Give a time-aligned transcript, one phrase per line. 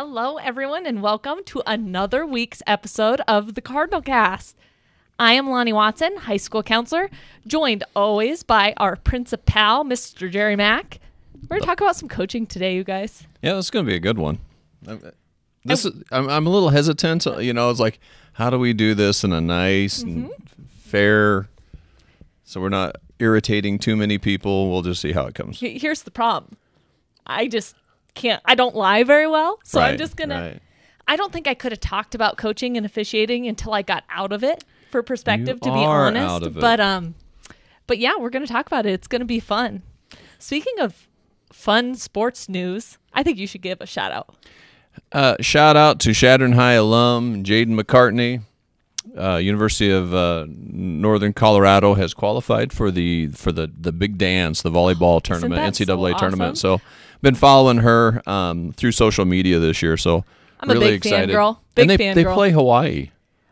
[0.00, 4.56] Hello, everyone, and welcome to another week's episode of the Cardinal Cast.
[5.18, 7.10] I am Lonnie Watson, high school counselor,
[7.48, 10.30] joined always by our principal, Mr.
[10.30, 11.00] Jerry Mack.
[11.42, 13.26] We're going to talk about some coaching today, you guys.
[13.42, 14.38] Yeah, this is going to be a good one.
[14.86, 15.02] I'm-
[15.64, 15.88] This oh.
[15.88, 17.26] is, I'm, I'm a little hesitant.
[17.26, 17.98] Uh, you know, it's like,
[18.34, 20.62] how do we do this in a nice and mm-hmm.
[20.78, 21.48] fair,
[22.44, 24.70] so we're not irritating too many people?
[24.70, 25.58] We'll just see how it comes.
[25.58, 26.56] Here's the problem
[27.26, 27.74] I just
[28.18, 29.58] can't, I don't lie very well.
[29.64, 30.54] So I'm just going right.
[30.54, 30.60] to,
[31.06, 34.32] I don't think I could have talked about coaching and officiating until I got out
[34.32, 36.30] of it for perspective, You to be honest.
[36.30, 36.60] out of it.
[36.60, 37.14] But, um,
[37.86, 38.92] but yeah, we're going to talk about it.
[38.92, 39.82] It's going to be fun.
[40.38, 41.08] Speaking of
[41.52, 44.34] fun sports news, I think you should give a shout out.
[45.12, 48.42] Uh, shout out to Chadron High alum Jaden McCartney.
[49.16, 54.62] Uh, University of uh, Northern Colorado has qualified for the for the the big dance,
[54.62, 56.18] the volleyball tournament, that so NCAA awesome?
[56.18, 56.58] tournament.
[56.58, 56.80] So,
[57.22, 59.96] been following her um, through social media this year.
[59.96, 60.24] So,
[60.60, 61.30] I'm a really big excited.
[61.34, 61.58] fangirl.
[61.74, 62.34] Big and they, they fangirl.
[62.34, 63.10] play Hawaii.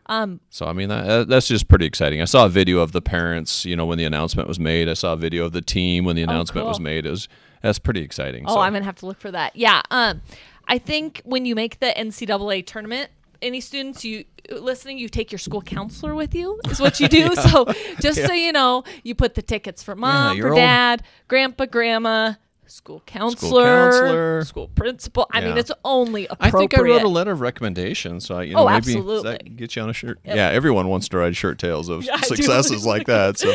[0.09, 2.23] Um, So I mean that, that's just pretty exciting.
[2.23, 4.89] I saw a video of the parents, you know, when the announcement was made.
[4.89, 6.85] I saw a video of the team when the announcement was Oh, cool.
[6.85, 7.07] made.
[7.07, 7.29] It was
[7.63, 8.45] that's pretty exciting.
[8.47, 8.61] Oh, so.
[8.61, 9.57] I'm gonna have to look for that.
[9.57, 9.83] Yeah.
[9.91, 10.23] Um,
[10.69, 13.11] I think when you make the NCAA tournament,
[13.43, 16.61] any students you listening, you take your school counselor with you.
[16.71, 17.35] Is what you do.
[17.35, 17.67] So
[18.01, 21.67] just so you know, you put the tickets for mom, your for old- dad, grandpa,
[21.67, 22.35] grandma,
[22.69, 24.45] school counselor, counselor.
[24.45, 25.27] school principal.
[25.33, 26.55] I mean, it's only appropriate.
[26.55, 29.23] I think I wrote a letter of recommendation, so I, you know, Oh, maybe absolutely.
[29.33, 30.19] that get you on a shirt.
[30.25, 33.39] Yeah, everyone wants to ride shirt tails of Yeah, successes like that.
[33.39, 33.53] So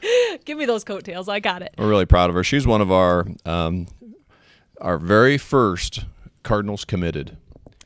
[0.44, 1.28] Give me those coattails.
[1.28, 1.74] I got it.
[1.78, 2.44] we're really proud of her.
[2.44, 3.86] She's one of our um,
[4.80, 6.04] our very first
[6.42, 7.36] Cardinals committed.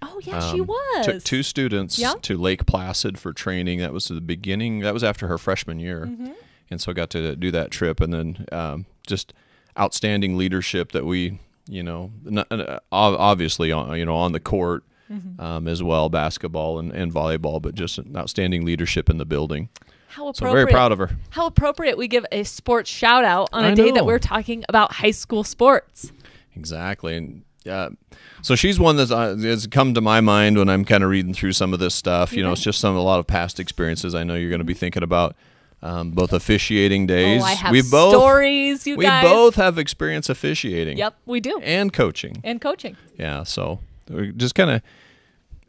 [0.02, 1.06] Oh yeah, she Um, was.
[1.06, 2.14] Took two students Yeah.
[2.22, 3.78] to Lake Placid for training.
[3.80, 4.80] That was the beginning.
[4.80, 6.32] That was after her freshman year, Mm-hmm.
[6.70, 8.00] and so got to do that trip.
[8.00, 9.32] And then um, just
[9.78, 12.12] outstanding leadership that we, you know,
[12.50, 15.38] uh, obviously on you know on the court Mm-hmm.
[15.38, 19.68] um, as well, basketball and, and volleyball, but just outstanding leadership in the building.
[20.08, 20.62] How So appropriate.
[20.62, 21.10] I'm very proud of her.
[21.28, 24.64] How appropriate we give a sports shout out on a I day that we're talking
[24.66, 26.10] about high school sports.
[26.56, 27.90] Exactly, and uh,
[28.42, 31.34] so she's one that uh, has come to my mind when I'm kind of reading
[31.34, 32.32] through some of this stuff.
[32.32, 34.14] You know, it's just some a lot of past experiences.
[34.14, 35.36] I know you're going to be thinking about
[35.84, 37.42] um, both officiating days.
[37.42, 39.22] Oh, I have we both stories, you we guys.
[39.24, 40.96] both have experience officiating.
[40.98, 41.60] Yep, we do.
[41.62, 42.38] and coaching.
[42.42, 42.96] And coaching.
[43.18, 43.78] Yeah, so
[44.10, 44.82] we're just kind of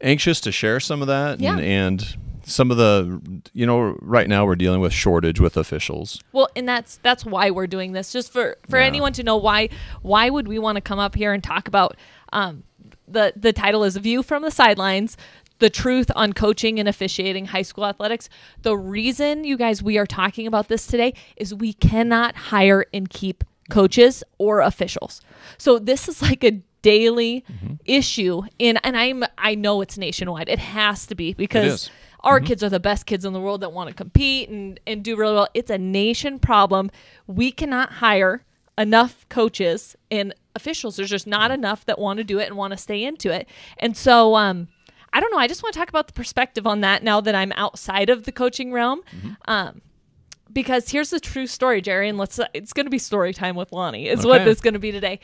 [0.00, 1.52] anxious to share some of that, Yeah.
[1.52, 3.20] and, and some of the
[3.54, 6.20] you know right now we're dealing with shortage with officials.
[6.32, 8.86] Well, and that's that's why we're doing this, just for for Yeah.
[8.86, 9.68] anyone to know why
[10.02, 11.96] why would we want to come up here and talk about
[12.32, 12.62] um,
[13.08, 15.16] the the title is View from the Sidelines.
[15.58, 18.28] The truth on coaching and officiating high school athletics.
[18.62, 23.08] The reason, you guys, we are talking about this today is we cannot hire and
[23.08, 25.20] keep coaches or officials.
[25.58, 27.74] So this is like a daily Mm-hmm.
[27.84, 30.48] issue in and I'm I know it's nationwide.
[30.48, 31.90] It has to be because
[32.20, 35.02] our kids are the best kids in the world that want to compete and, and
[35.02, 35.48] do really well.
[35.52, 36.90] It's a nation problem.
[37.26, 38.44] We cannot hire
[38.78, 40.94] enough coaches and officials.
[40.96, 43.48] There's just not enough that want to do it and want to stay into it.
[43.78, 44.68] And so, um,
[45.16, 45.38] I don't know.
[45.38, 48.24] I just want to talk about the perspective on that now that I'm outside of
[48.24, 49.00] the coaching realm.
[49.48, 49.80] Um,
[50.52, 53.72] because here's the true story, Jerry, and let's it's going to be story time with
[53.72, 54.08] Lonnie.
[54.08, 54.44] Is what Okay.
[54.44, 55.20] this is going to be today.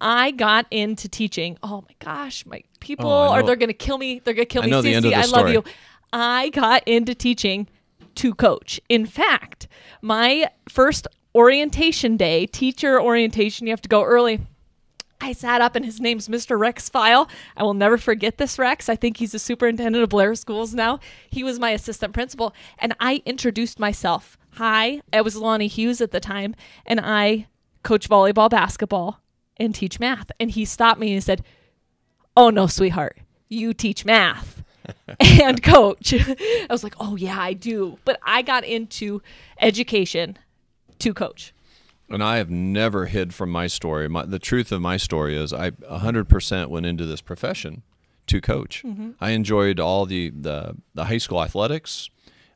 [0.00, 1.58] I got into teaching.
[1.62, 4.20] Oh my gosh, my people Oh, are they're going to kill me.
[4.24, 4.70] They're going to kill I me.
[4.70, 5.64] know the end Cece, the I love you.
[6.12, 7.68] I got into teaching
[8.16, 8.80] to coach.
[8.88, 9.68] In fact,
[10.00, 14.40] my first orientation day, teacher orientation, you have to go early.
[15.20, 16.58] I sat up and his name's Mr.
[16.58, 17.28] Rex File.
[17.56, 18.88] I will never forget this Rex.
[18.88, 21.00] I think he's the superintendent of Blair Schools now.
[21.30, 24.36] He was my assistant principal and I introduced myself.
[24.52, 27.46] Hi, I was Lonnie Hughes at the time and I
[27.82, 29.20] coach volleyball, basketball,
[29.56, 30.30] and teach math.
[30.38, 31.42] And he stopped me and he said,
[32.36, 33.18] Oh no, sweetheart,
[33.48, 34.62] you teach math
[35.20, 36.12] and coach.
[36.28, 37.98] I was like, Oh yeah, I do.
[38.04, 39.22] But I got into
[39.60, 40.36] education
[40.98, 41.52] to coach.
[42.08, 44.08] And I have never hid from my story.
[44.08, 47.82] My, the truth of my story is I 100% went into this profession
[48.28, 48.84] to coach.
[49.20, 52.08] I enjoyed all the, the, the high school athletics,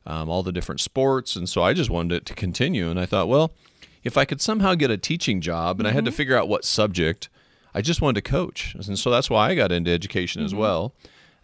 [0.05, 1.35] um, all the different sports.
[1.35, 2.89] And so I just wanted it to continue.
[2.89, 3.53] And I thought, well,
[4.03, 6.65] if I could somehow get a teaching job and I had to figure out what
[6.65, 7.29] subject,
[7.73, 8.73] I just wanted to coach.
[8.73, 10.93] And so that's why I got into education as well.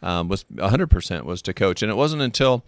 [0.02, 1.82] Um, was 100% was to coach.
[1.82, 2.64] And it wasn't until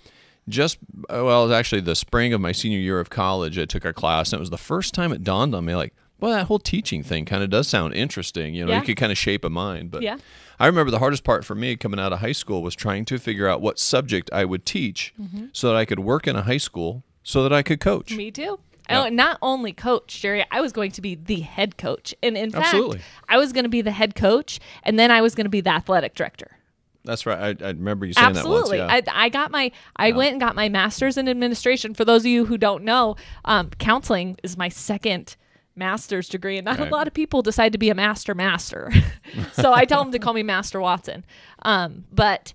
[0.49, 0.77] just
[1.09, 3.57] uh, well, it was actually the spring of my senior year of college.
[3.57, 5.93] I took a class, and it was the first time it dawned on me, like,
[6.19, 8.53] well, that whole teaching thing kind of does sound interesting.
[8.53, 8.79] You know, Yeah.
[8.79, 9.91] you could kind of shape a mind.
[9.91, 10.17] But Yeah.
[10.59, 13.17] I remember the hardest part for me coming out of high school was trying to
[13.17, 15.13] figure out what subject I would teach,
[15.53, 18.11] so that I could work in a high school, so that I could coach.
[18.15, 18.59] Me too.
[18.89, 19.03] Yeah.
[19.03, 22.13] I, not only coach, Jerry, I was going to be the head coach.
[22.23, 22.97] And in Absolutely.
[22.97, 25.49] fact, I was going to be the head coach and then I was going to
[25.49, 26.57] be the athletic director.
[27.05, 27.57] That's right.
[27.61, 28.77] I, I remember you saying Absolutely.
[28.79, 29.03] that once.
[29.07, 29.13] Yeah.
[29.15, 31.93] I, I got my, I went and got my master's in administration.
[31.93, 33.15] For those of you who don't know,
[33.45, 35.37] um, counseling is my second
[35.75, 36.91] master's degree, and not Right.
[36.91, 38.91] a lot of people decide to be a master master.
[39.53, 41.23] so I tell them to call me Master Watson.
[41.63, 42.53] Um, but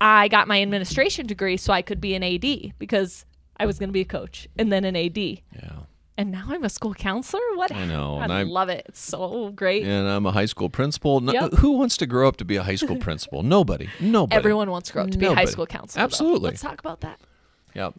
[0.00, 3.24] I got my administration degree so I could be an AD because
[3.58, 5.16] I was going to be a coach and then an AD.
[5.16, 5.40] yeah.
[6.16, 7.42] And now I'm a school counselor.
[7.56, 7.72] What?
[7.72, 8.86] I know, I and I- love it.
[8.88, 9.82] It's so great.
[9.84, 11.20] And I'm a high school principal.
[11.20, 11.54] No, Yep.
[11.54, 13.42] Who wants to grow up to be a high school principal?
[13.42, 13.88] Nobody.
[14.00, 14.36] Nobody.
[14.36, 16.00] Everyone wants to grow up to be a high school counselor.
[16.00, 16.04] though.
[16.04, 16.50] Absolutely.
[16.50, 17.18] Let's talk about that.
[17.74, 17.94] Yep.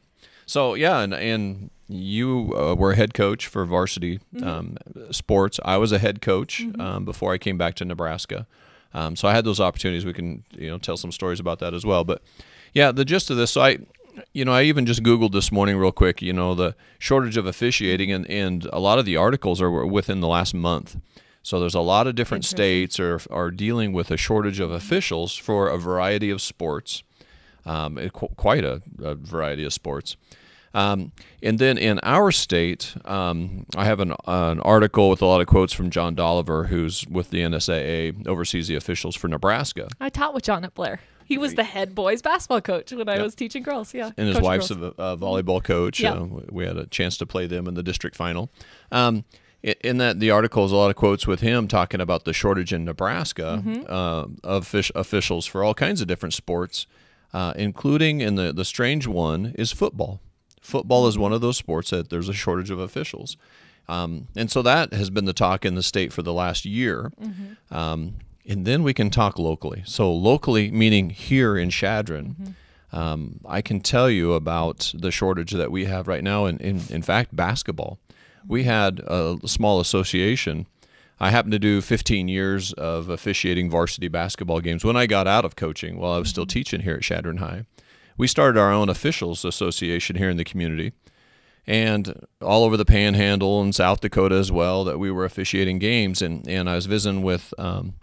[0.45, 4.47] So yeah, and and you uh, were head coach for varsity Mm-hmm.
[4.47, 4.77] um,
[5.11, 5.59] sports.
[5.65, 8.47] I was a head coach um, before I came back to Nebraska.
[8.93, 10.05] Um, so I had those opportunities.
[10.05, 12.03] We can you know tell some stories about that as well.
[12.05, 12.21] But
[12.73, 13.51] yeah, the gist of this.
[13.51, 13.79] So I,
[14.33, 16.21] you know, I even just googled this morning real quick.
[16.21, 20.21] You know, the shortage of officiating, and and a lot of the articles are within
[20.21, 20.97] the last month.
[21.41, 25.35] So there's a lot of different states are are dealing with a shortage of officials
[25.35, 27.03] for a variety of sports
[27.65, 30.17] um, it- qu- quite a, a variety of sports.
[30.73, 35.39] Um, and then in our state, um, I have an, an article with a lot
[35.39, 39.87] of quotes from John Dolliver, who's with the NSAA, oversees the officials for Nebraska.
[40.01, 40.99] I taught with John at Blair.
[41.25, 43.93] He was the head boys basketball coach when I was teaching girls.
[43.93, 44.93] Yeah, and his wife's girls.
[44.97, 45.99] a, a volleyball coach.
[45.99, 46.13] Yeah.
[46.13, 48.49] Uh, we had a chance to play them in the district final.
[48.91, 49.25] Um,
[49.63, 52.71] in that the article is a lot of quotes with him talking about the shortage
[52.71, 53.83] in Nebraska Mm-hmm.
[53.91, 56.85] uh, of fish, officials for all kinds of different sports,
[57.33, 60.19] uh, including in the the strange one is football.
[60.61, 63.37] Football is one of those sports that there's a shortage of officials.
[63.87, 67.11] Um, and so that has been the talk in the state for the last year.
[67.71, 68.15] Um,
[68.47, 69.83] and then we can talk locally.
[69.85, 72.55] So, locally, meaning here in Chadron,
[72.91, 76.45] um, I can tell you about the shortage that we have right now.
[76.45, 77.99] In, in, in fact, basketball.
[78.47, 80.67] We had a small association.
[81.19, 85.45] I happened to do 15 years of officiating varsity basketball games when I got out
[85.45, 87.65] of coaching while I was still teaching here at Chadron High.
[88.17, 90.93] We started our own officials association here in the community
[91.65, 96.21] and all over the panhandle and South Dakota as well that we were officiating games.
[96.21, 97.95] And, and I was visiting with um,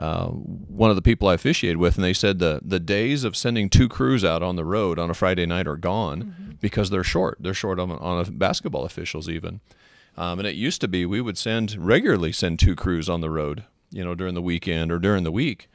[0.00, 3.36] uh, one of the people I officiated with, and they said the, the days of
[3.36, 7.04] sending two crews out on the road on a Friday night are gone because they're
[7.04, 7.36] short.
[7.38, 9.60] They're short on, on basketball officials, even.
[10.16, 13.28] Um, and it used to be we would send regularly send two crews on the
[13.28, 15.68] road, you know, during the weekend or during the week.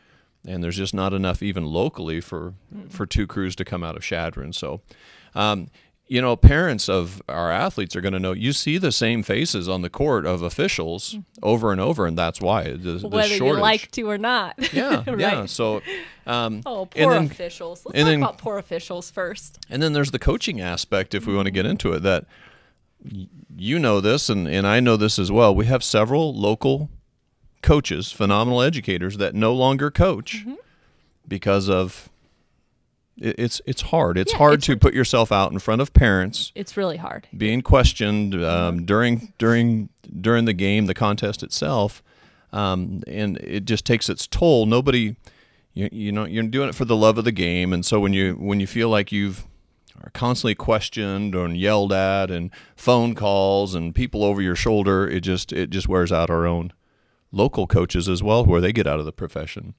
[0.48, 2.56] And there's just not enough even locally for
[2.90, 4.54] for two crews to come out of Chadron.
[4.54, 4.82] So,
[5.36, 5.68] um,
[6.08, 8.32] you know, parents of our athletes are going to know.
[8.34, 12.40] You see the same faces on the court of officials over and over, and that's
[12.40, 14.54] why the, the whether you like to or not.
[14.74, 15.20] yeah, right.
[15.20, 15.46] yeah.
[15.48, 15.82] So,
[16.28, 17.84] um, Oh, poor then- officials.
[17.86, 19.58] Let's and talk then- about poor officials first.
[19.70, 22.26] and then there's the coaching aspect, if we want to get into it, that
[23.58, 25.54] you know this, and, and I know this as well.
[25.56, 26.90] We have several local
[27.62, 30.54] coaches, phenomenal educators, that no longer coach Mm-hmm.
[31.28, 32.10] because of
[33.18, 34.18] it's it's hard.
[34.18, 37.28] It's Yeah, hard it's to put yourself out in front of parents, It's really hard.
[37.36, 39.90] being questioned um, during during
[40.22, 42.04] during the game, the contest itself,
[42.52, 44.66] um, and it just takes its toll.
[44.66, 45.16] Nobody,
[45.74, 48.14] you, you know, you're doing it for the love of the game, and so when
[48.14, 49.46] you when you feel like you've
[50.04, 55.22] are constantly questioned and yelled at, and phone calls and people over your shoulder, it
[55.22, 56.74] just it just wears out our own
[57.32, 59.74] local coaches as well, where they get out of the profession.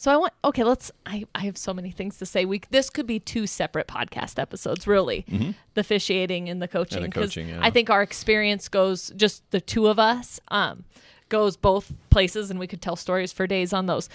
[0.00, 2.46] So I want okay, let's I, I have so many things to say.
[2.46, 5.26] We this could be two separate podcast episodes, really.
[5.74, 7.10] The officiating and the coaching.
[7.10, 7.58] 'cause coaching, yeah.
[7.60, 10.84] I think our experience goes just the two of us, um,
[11.28, 14.08] goes both places and we could tell stories for days on those.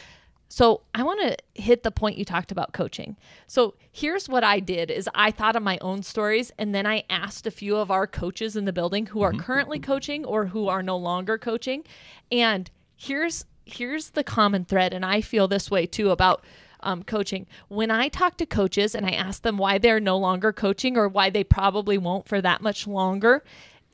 [0.50, 3.16] So I want to hit the point you talked about coaching.
[3.46, 7.04] So here's what I did is I thought of my own stories and then I
[7.12, 10.68] asked a few of our coaches in the building who are currently coaching or who
[10.68, 11.84] are no longer coaching.
[12.32, 16.44] And here's here's the common thread and I feel this way too about
[16.82, 17.48] um, coaching.
[17.68, 21.08] When I talk to coaches and I ask them why they're no longer coaching or
[21.08, 23.44] why they probably won't for that much longer,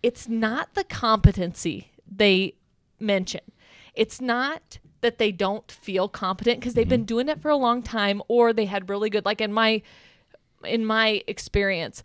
[0.04, 2.56] it's not the competency they
[3.00, 3.42] mention.
[3.96, 7.82] It's not that they don't feel competent because they've been doing it for a long
[7.82, 9.82] time or they had really good like in my
[10.64, 12.04] in my experience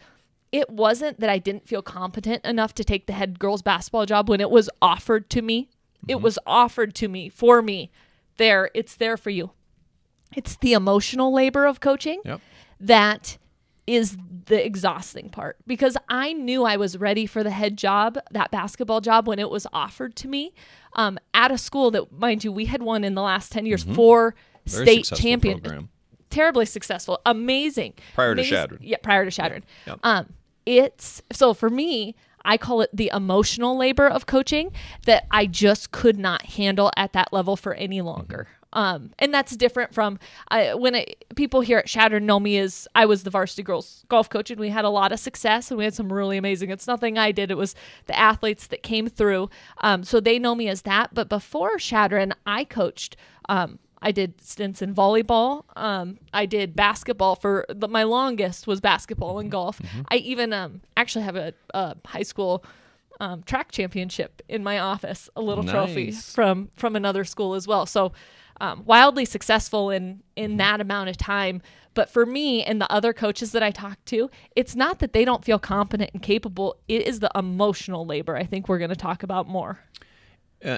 [0.52, 4.28] it wasn't that I didn't feel competent enough to take the head girls basketball job
[4.28, 5.68] when it was offered to me.
[6.08, 7.90] It was offered to me for me.
[8.36, 9.50] There, it's there for you.
[10.34, 12.40] It's the emotional labor of coaching Yep.
[12.80, 13.38] that
[13.86, 18.50] is the exhausting part because I knew I was ready for the head job, that
[18.50, 20.52] basketball job, when it was offered to me
[20.94, 23.84] um, at a school that, mind you, we had won in the last 10 years
[23.84, 24.34] four
[24.66, 24.84] Mm-hmm.
[24.84, 25.88] Very state champion.
[26.28, 27.94] Terribly successful, amazing.
[28.16, 28.80] Prior to Chadron.
[28.82, 29.64] Yeah, prior to Chadron.
[29.86, 30.00] Yep.
[30.02, 30.32] Um,
[30.66, 34.72] it's so for me, I call it the emotional labor of coaching
[35.04, 38.48] that I just could not handle at that level for any longer.
[38.72, 40.18] Um, and that's different from
[40.50, 44.04] uh, when it, people here at Chadron know me as I was the varsity girls
[44.08, 46.70] golf coach, and we had a lot of success and we had some really amazing.
[46.70, 47.74] It's nothing I did; it was
[48.04, 49.48] the athletes that came through.
[49.78, 51.14] Um, so they know me as that.
[51.14, 53.16] But before Chadron, I coached.
[53.48, 55.64] Um, I did stints in volleyball.
[55.74, 59.80] Um, I did basketball for the, my longest was basketball and golf.
[60.10, 62.64] I even um, actually have a, a high school
[63.20, 67.86] um, track championship in my office, a little trophy from from another school as well.
[67.86, 68.12] So
[68.60, 71.62] um, wildly successful in in that amount of time.
[71.94, 75.24] But for me and the other coaches that I talk to, it's not that they
[75.24, 76.76] don't feel competent and capable.
[76.88, 78.36] It is the emotional labor.
[78.36, 79.80] I think we're going to talk about more.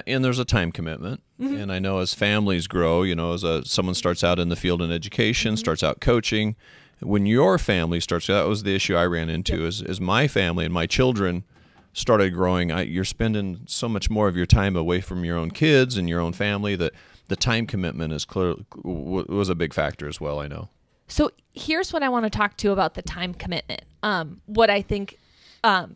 [0.05, 1.55] And there's a time commitment Mm-hmm.
[1.55, 4.57] and i know as families grow you know as a, someone starts out in the
[4.57, 5.57] field in education Mm-hmm.
[5.59, 6.57] starts out coaching
[6.99, 10.65] when your family starts that was the issue i ran into is, is my family
[10.65, 11.45] and my children
[11.93, 15.49] started growing I, you're spending so much more of your time away from your own
[15.51, 16.91] kids and your own family that
[17.29, 20.67] the time commitment is clear was a big factor as well i know
[21.07, 23.81] So here's what I want to talk to about the time commitment.
[24.03, 25.17] Um, what I think,
[25.63, 25.95] um,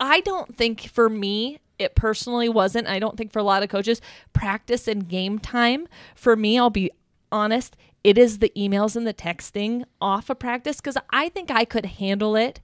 [0.00, 2.86] I don't think for me, it personally wasn't.
[2.86, 4.00] I don't think for a lot of coaches,
[4.32, 5.88] practice and game time.
[6.14, 6.90] For me, I'll be
[7.30, 11.64] honest, it is the emails and the texting off of practice because I think I
[11.64, 12.60] could handle it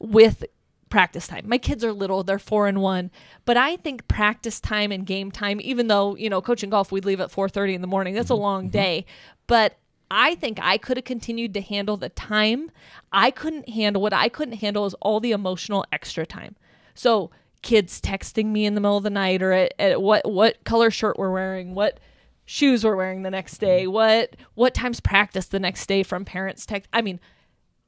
[0.00, 0.44] with
[0.88, 1.44] practice time.
[1.46, 3.10] My kids are little, they're four and one,
[3.44, 7.04] but I think practice time and game time, even though, you know, coaching golf, we'd
[7.04, 8.14] leave at four thirty in the morning.
[8.14, 8.42] That's a mm-hmm.
[8.42, 8.70] long mm-hmm.
[8.70, 9.06] day.
[9.46, 9.76] But
[10.10, 12.70] I think I could have continued to handle the time.
[13.12, 16.56] I couldn't handle what I couldn't handle is all the emotional extra time.
[16.94, 17.30] So
[17.62, 20.90] kids texting me in the middle of the night or at, at what what color
[20.90, 21.98] shirt we're wearing, what
[22.44, 23.92] shoes we're wearing the next day, mm-hmm.
[23.92, 26.88] what what time's practice the next day from parents text.
[26.92, 27.20] I mean,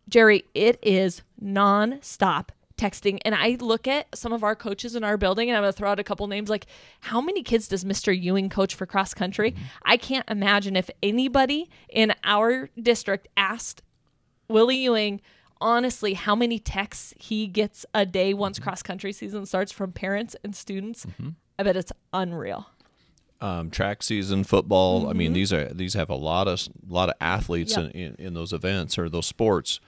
[0.09, 3.19] Jerry, it is non-stop texting.
[3.25, 5.77] And I look at some of our coaches in our building and I'm going to
[5.77, 6.67] throw out a couple names like
[7.00, 8.19] how many kids does Mr.
[8.19, 9.53] Ewing coach for cross country?
[9.53, 9.62] Mm-hmm.
[9.85, 13.83] I can't imagine if anybody in our district asked
[14.49, 15.21] Willie Ewing
[15.61, 20.35] honestly how many texts he gets a day once cross country season starts from parents
[20.45, 21.07] and students.
[21.59, 22.69] I bet it's unreal.
[23.43, 25.09] um, track season, football.
[25.09, 27.85] I mean, these are these have a lot of a lot of athletes Mm-hmm.
[27.87, 27.95] Yep.
[27.95, 29.81] in, in, in those events or those sports.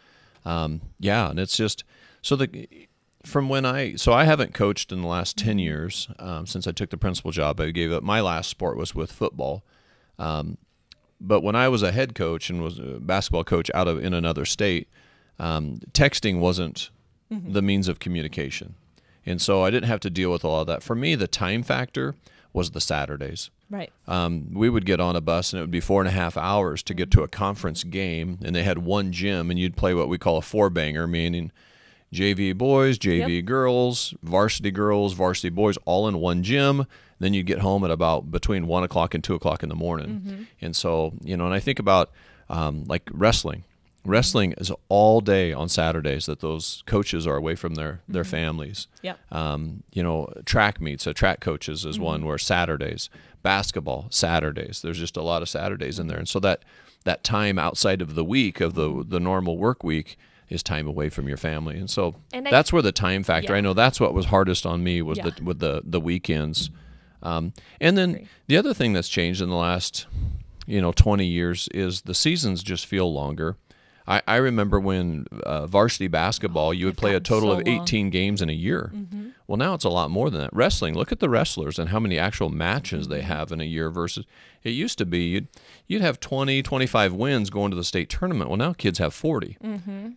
[0.44, 1.84] Um, yeah, and it's just
[2.22, 2.68] so the
[3.24, 5.46] from when I so I haven't coached in the last Mm-hmm.
[5.46, 7.60] ten years um, since I took the principal job.
[7.60, 9.62] I gave up my last sport was with football.
[10.18, 10.58] Um,
[11.20, 14.12] but when I was a head coach and was a basketball coach out of in
[14.14, 14.88] another state,
[15.38, 16.90] um, texting wasn't
[17.30, 18.74] the means of communication,
[19.24, 20.82] and so I didn't have to deal with all of that.
[20.82, 22.14] For me, the time factor
[22.52, 23.50] was the Saturdays.
[23.70, 23.90] Right.
[24.06, 26.36] um, we would get on a bus and it would be four and a half
[26.36, 29.94] hours to get to a conference game and they had one gym and you'd play
[29.94, 31.50] what we call a four banger meaning
[32.12, 36.86] jv boys jv girls varsity girls varsity boys all in one gym.
[37.18, 40.46] Then you'd get home at about between one o'clock and two o'clock in the morning.
[40.60, 42.10] And so you know and i think about
[42.50, 43.64] um, like wrestling
[44.04, 48.88] wrestling is all day on saturdays that those coaches are away from their their families
[49.02, 49.18] Yep.
[49.32, 53.10] um, you know, track meets, so track coaches is one where Saturdays,
[53.42, 54.80] basketball Saturdays.
[54.82, 56.64] There's just a lot of Saturdays in there, and so that
[57.04, 60.16] that time outside of the week of the the normal work week
[60.48, 63.52] is time away from your family, and so And I- that's where the time factor.
[63.52, 63.58] Yeah.
[63.58, 65.30] I know that's what was hardest on me was Yeah.
[65.30, 66.70] the with the the weekends,
[67.22, 70.06] um, and then the other thing that's changed in the last
[70.66, 73.56] you know 20 years is the seasons just feel longer.
[74.06, 77.82] I, I remember when uh, varsity basketball, you would play a total so of long.
[77.82, 78.92] 18 games in a year.
[79.46, 80.52] Well, now it's a lot more than that.
[80.52, 83.90] Wrestling, look at the wrestlers and how many actual matches they have in a year
[83.90, 84.24] versus
[84.62, 85.48] it used to be you'd,
[85.86, 88.48] you'd have 20, 25 wins going to the state tournament.
[88.50, 89.58] Well, now kids have 40.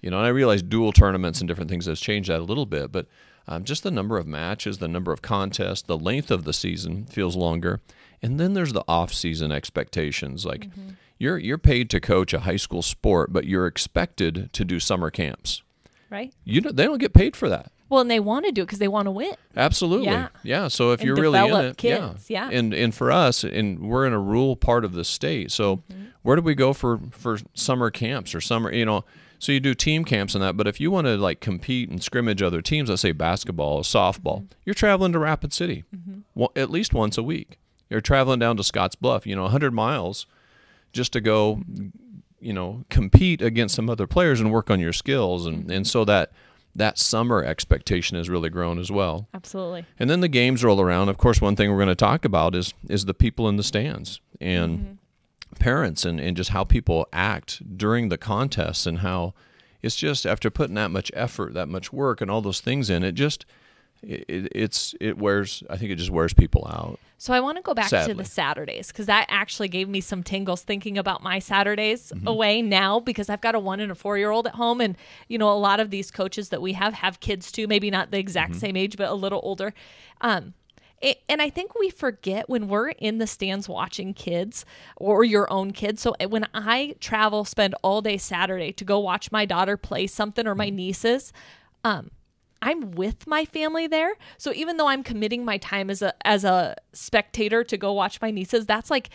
[0.01, 2.65] You know, and I realize dual tournaments and different things has changed that a little
[2.65, 3.07] bit, but
[3.47, 7.05] um, just the number of matches, the number of contests, the length of the season
[7.05, 7.81] feels longer.
[8.21, 10.45] And then there's the off-season expectations.
[10.45, 10.67] Like
[11.17, 15.09] you're you're paid to coach a high school sport, but you're expected to do summer
[15.09, 15.61] camps.
[16.09, 16.33] Right.
[16.43, 17.71] You don't, they don't get paid for that.
[17.89, 19.35] Well, and they want to do it because they want to win.
[19.55, 20.15] Absolutely.
[20.43, 20.67] Yeah.
[20.69, 22.49] So if And you're really in it, kids, yeah.
[22.51, 26.05] And and for us, and we're in a rural part of the state, so Mm-hmm.
[26.23, 28.71] where do we go for for summer camps or summer?
[28.73, 29.05] You know,
[29.37, 30.57] so you do team camps and that.
[30.57, 33.81] But if you want to like compete and scrimmage other teams, let's say basketball, or
[33.83, 34.45] softball, Mm-hmm.
[34.65, 35.83] you're traveling to Rapid City,
[36.33, 37.59] well, at least once a week.
[37.89, 39.27] You're traveling down to Scotts Bluff.
[39.27, 40.25] You know, 100 miles
[40.95, 41.61] just to go
[42.39, 45.45] you know compete against some other players and work on your skills.
[45.45, 45.71] And mm-hmm.
[45.71, 46.31] and so that
[46.73, 49.27] that summer expectation has really grown as well.
[49.33, 49.85] Absolutely.
[49.99, 51.09] and then the games roll around.
[51.09, 53.63] Of course one thing we're going to talk about is is the people in the
[53.63, 55.55] stands and mm-hmm.
[55.59, 59.33] parents and, and just how people act during the contests and how
[59.81, 63.03] it's just after putting that much effort that much work and all those things in
[63.03, 63.45] it just
[64.05, 65.63] it, it, it's it wears.
[65.69, 66.99] I think it just wears people out.
[67.17, 70.21] So I want to go back to the Saturdays because that actually gave me some
[70.21, 72.27] tingles thinking about my Saturdays Mm-hmm.
[72.27, 74.81] away now because I've got a one and a four year old at home.
[74.81, 74.95] And,
[75.27, 78.11] you know, a lot of these coaches that we have have kids too, maybe not
[78.11, 78.59] the exact Mm-hmm.
[78.59, 79.73] same age, but a little older.
[80.21, 80.53] Um,
[81.01, 85.51] it, and I think we forget when we're in the stands watching kids or your
[85.51, 86.01] own kids.
[86.01, 90.07] So eh, when I travel, spend all day Saturday to go watch my daughter play
[90.07, 91.33] something or my nieces,
[91.83, 92.11] um,
[92.61, 94.15] I'm with my family there.
[94.37, 98.21] So even though I'm committing my time as a as a spectator to go watch
[98.21, 99.09] my nieces, that's like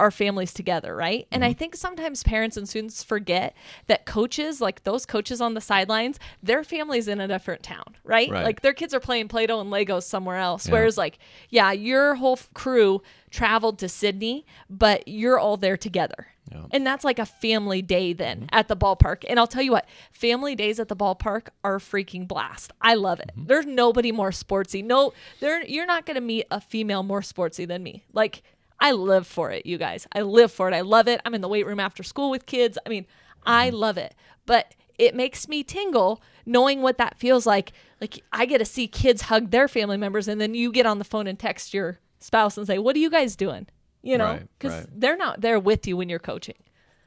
[0.00, 1.26] our families together, right?
[1.30, 1.50] And Mm-hmm.
[1.50, 3.54] I think sometimes parents and students forget
[3.86, 8.30] that coaches, like those coaches on the sidelines, their family's in a different town, right?
[8.30, 8.44] Right.
[8.44, 10.68] Like their kids are playing Play-Doh and Legos somewhere else.
[10.68, 11.18] Whereas like,
[11.50, 16.26] yeah, your whole f- crew traveled to Sidney, but you're all there together.
[16.70, 18.46] And that's like a family day then Mm-hmm.
[18.52, 19.24] at the ballpark.
[19.26, 22.72] And I'll tell you what, family days at the ballpark are a freaking blast.
[22.82, 23.30] I love it.
[23.34, 23.46] Mm-hmm.
[23.46, 24.84] There's nobody more sportsy.
[24.84, 28.04] No, there you're not going to meet a female more sportsy than me.
[28.12, 28.42] Like
[28.82, 30.06] I live for it, you guys.
[30.12, 30.74] I live for it.
[30.74, 31.20] I love it.
[31.24, 32.76] I'm in the weight room after school with kids.
[32.84, 33.06] I mean,
[33.46, 33.76] I Mm-hmm.
[33.76, 34.14] love it.
[34.44, 37.72] But it makes me tingle knowing what that feels like.
[38.00, 40.98] Like I get to see kids hug their family members and then you get on
[40.98, 43.68] the phone and text your spouse and say, "What are you guys doing?"
[44.02, 44.86] You know, Right, cuz right.
[45.00, 46.56] they're not there with you when you're coaching.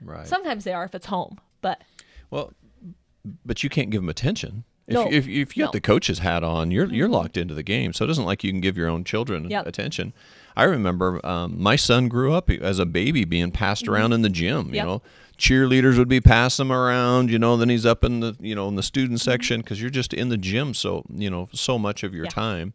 [0.01, 0.25] Right.
[0.27, 1.82] Sometimes they are if it's home, but
[2.32, 2.53] Well,
[3.46, 4.63] but you can't give them attention.
[4.88, 5.08] If, No.
[5.12, 5.68] if, if you No.
[5.68, 7.92] have the coach's hat on, you're you're locked into the game.
[7.94, 9.65] So it doesn't like you can give your own children Yep.
[9.68, 10.13] attention.
[10.56, 14.30] I remember um, my son grew up as a baby being passed around in the
[14.30, 14.58] gym.
[14.58, 14.75] You Mm-hmm.
[14.75, 14.86] Yep.
[14.86, 15.01] know,
[15.38, 17.30] cheerleaders would be passing him around.
[17.32, 19.32] You know, then he's up in the you know in the student Mm-hmm.
[19.32, 20.74] section because you're just in the gym.
[20.75, 22.32] So you know so much of your Yeah.
[22.32, 22.74] time.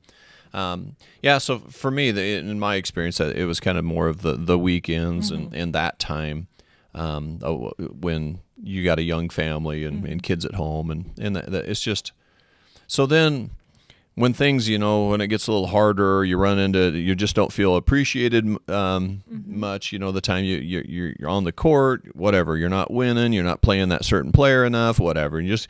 [0.52, 4.08] Um, yeah, so for me, the, in my experience, uh, it was kind of more
[4.08, 6.48] of the the weekends and, and that time
[6.92, 11.36] um, oh, when you got a young family and, and kids at home, and and
[11.36, 12.12] that, that it's just
[12.86, 13.50] so then
[14.14, 17.34] when things you know when it gets a little harder, you run into you just
[17.34, 19.92] don't feel appreciated um, much.
[19.92, 23.32] You know, the time you you you're, you're on the court, whatever, you're not winning,
[23.32, 25.68] you're not playing that certain player enough, whatever, and you just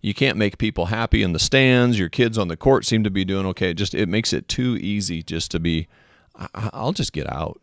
[0.00, 1.98] you can't make people happy in the stands.
[1.98, 3.70] Your kids on the court seem to be doing okay.
[3.70, 5.88] It just it makes it too easy just to be.
[6.36, 7.60] I, I'll just get out.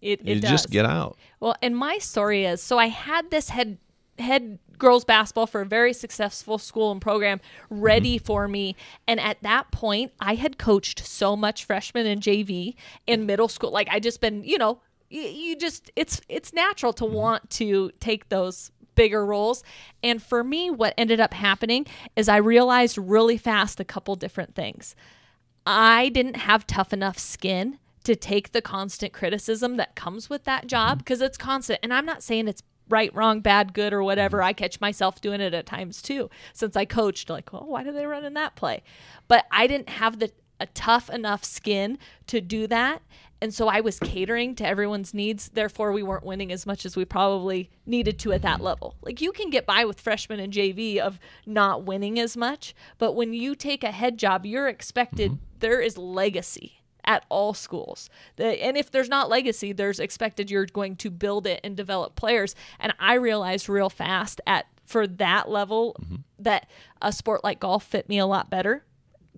[0.00, 0.50] it, it does.
[0.50, 1.16] just get out.
[1.40, 3.78] Well, and my story is so I had this head
[4.18, 8.24] head girls basketball for a very successful school and program ready mm-hmm.
[8.24, 8.74] for me
[9.06, 12.74] and at that point I had coached so much freshman and JV
[13.06, 13.26] in mm-hmm.
[13.26, 17.04] middle school like I just been, you know, you, you just it's it's natural to
[17.04, 17.14] mm-hmm.
[17.14, 19.64] want to take those bigger roles.
[20.02, 24.54] And for me what ended up happening is I realized really fast a couple different
[24.54, 24.94] things.
[25.66, 30.66] I didn't have tough enough skin to take the constant criticism that comes with that
[30.66, 31.80] job because it's constant.
[31.82, 34.38] And I'm not saying it's right, wrong, bad, good, or whatever.
[34.38, 34.48] Mm-hmm.
[34.48, 36.30] I catch myself doing it at times too.
[36.52, 38.82] Since I coached, like, well, why do they run in that play?
[39.28, 43.02] But I didn't have the a tough enough skin to do that.
[43.40, 45.50] And so I was catering to everyone's needs.
[45.50, 48.64] Therefore, we weren't winning as much as we probably needed to at that mm-hmm.
[48.64, 48.96] level.
[49.02, 53.12] Like you can get by with freshmen and JV of not winning as much, but
[53.12, 55.58] when you take a head job, you're expected, mm-hmm.
[55.58, 58.08] there is legacy at all schools.
[58.36, 62.14] The, and if there's not legacy, there's expected you're going to build it and develop
[62.14, 62.54] players.
[62.78, 66.16] And I realized real fast at for that level mm-hmm.
[66.38, 66.68] that
[67.00, 68.84] a sport like golf fit me a lot better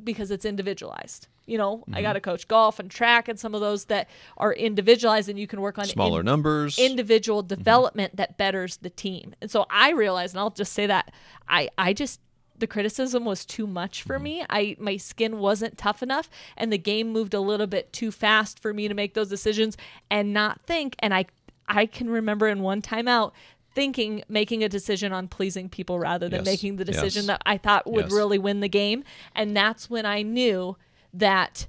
[0.02, 1.28] because it's individualized.
[1.46, 2.02] You know, I mm-hmm.
[2.02, 5.46] got to coach golf and track and some of those that are individualized and you
[5.46, 6.76] can work on Smaller in- numbers.
[6.78, 7.54] individual mm-hmm.
[7.54, 9.34] development that betters the team.
[9.40, 11.12] And so I realized, and I'll just say that
[11.48, 12.20] I I just
[12.58, 14.44] the criticism was too much for me.
[14.50, 18.58] I my skin wasn't tough enough, and the game moved a little bit too fast
[18.60, 19.76] for me to make those decisions
[20.10, 20.96] and not think.
[21.00, 21.26] And I
[21.68, 23.32] I can remember in one timeout
[23.74, 26.46] thinking making a decision on pleasing people rather than Yes.
[26.46, 27.26] making the decision Yes.
[27.26, 28.12] that I thought would Yes.
[28.12, 29.04] really win the game.
[29.34, 30.76] And that's when I knew
[31.12, 31.66] that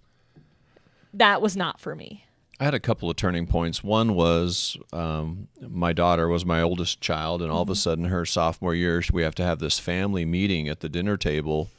[1.13, 2.23] that was not for me.
[2.60, 3.84] I had a couple of turning points.
[3.84, 8.26] One was um, my daughter was my oldest child, and all of a sudden, her
[8.26, 11.70] sophomore year, we have to have this family meeting at the dinner table,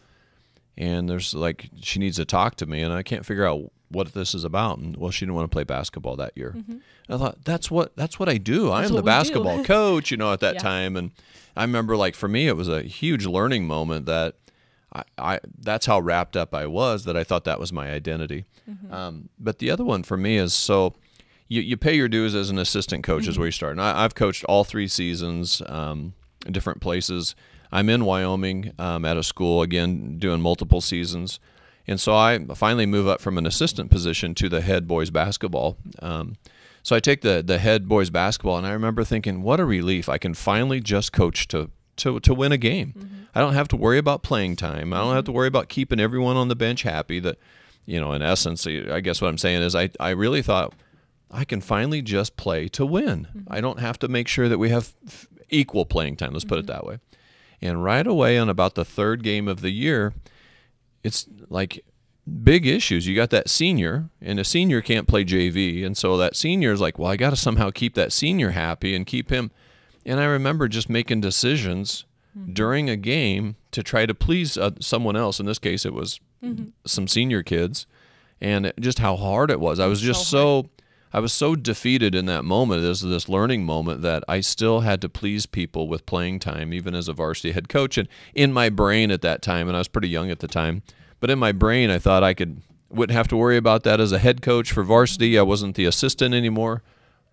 [0.76, 4.12] and there's like she needs to talk to me, and I can't figure out what
[4.12, 4.78] this is about.
[4.78, 6.50] And well, she didn't want to play basketball that year.
[6.54, 8.70] And I thought that's what that's what I do.
[8.70, 10.60] I am the what we do." basketball coach, you know, at that Yeah.
[10.60, 11.10] time, and
[11.56, 14.36] I remember like for me, it was a huge learning moment that.
[14.94, 18.44] I, I that's how wrapped up I was that I thought that was my identity.
[18.92, 20.94] Um, but the other one for me is so
[21.48, 23.72] you, you pay your dues as an assistant coach is where you start.
[23.72, 26.12] And I, I've coached all three seasons, um,
[26.46, 27.34] in different places.
[27.72, 31.38] I'm in Wyoming um, at a school again doing multiple seasons,
[31.86, 35.76] and so I finally move up from an assistant position to the head boys basketball.
[36.00, 36.36] Um,
[36.82, 40.08] so I take the the head boys basketball, and I remember thinking, what a relief!
[40.08, 42.94] I can finally just coach to to to win a game.
[42.96, 43.14] Mm-hmm.
[43.34, 44.92] I don't have to worry about playing time.
[44.92, 45.36] I don't have to mm-hmm.
[45.36, 47.20] worry about keeping everyone on the bench happy.
[47.20, 47.38] That
[47.86, 50.74] you know, in essence, I guess what I'm saying is I I really thought
[51.30, 53.26] I can finally just play to win.
[53.26, 53.52] Mm-hmm.
[53.52, 54.94] I don't have to make sure that we have
[55.50, 56.32] equal playing time.
[56.32, 56.98] Let's put it that way.
[57.60, 60.14] And right away on about the third game of the year,
[61.02, 61.84] it's like
[62.42, 63.06] big issues.
[63.06, 66.80] You got that senior, and a senior can't play JV, and so that senior is
[66.80, 69.50] like, well, I got to somehow keep that senior happy and keep him.
[70.06, 72.04] And I remember just making decisions
[72.52, 75.40] during a game to try to please uh, someone else.
[75.40, 76.20] In this case, it was
[76.86, 77.86] some senior kids,
[78.40, 79.80] and just how hard it was.
[79.80, 80.70] I was just so.
[81.10, 85.00] I was so defeated in that moment, this this learning moment, that I still had
[85.00, 87.96] to please people with playing time, even as a varsity head coach.
[87.96, 90.82] And in my brain at that time, and I was pretty young at the time,
[91.18, 94.12] but in my brain, I thought I could wouldn't have to worry about that as
[94.12, 95.38] a head coach for varsity.
[95.38, 96.82] I wasn't the assistant anymore.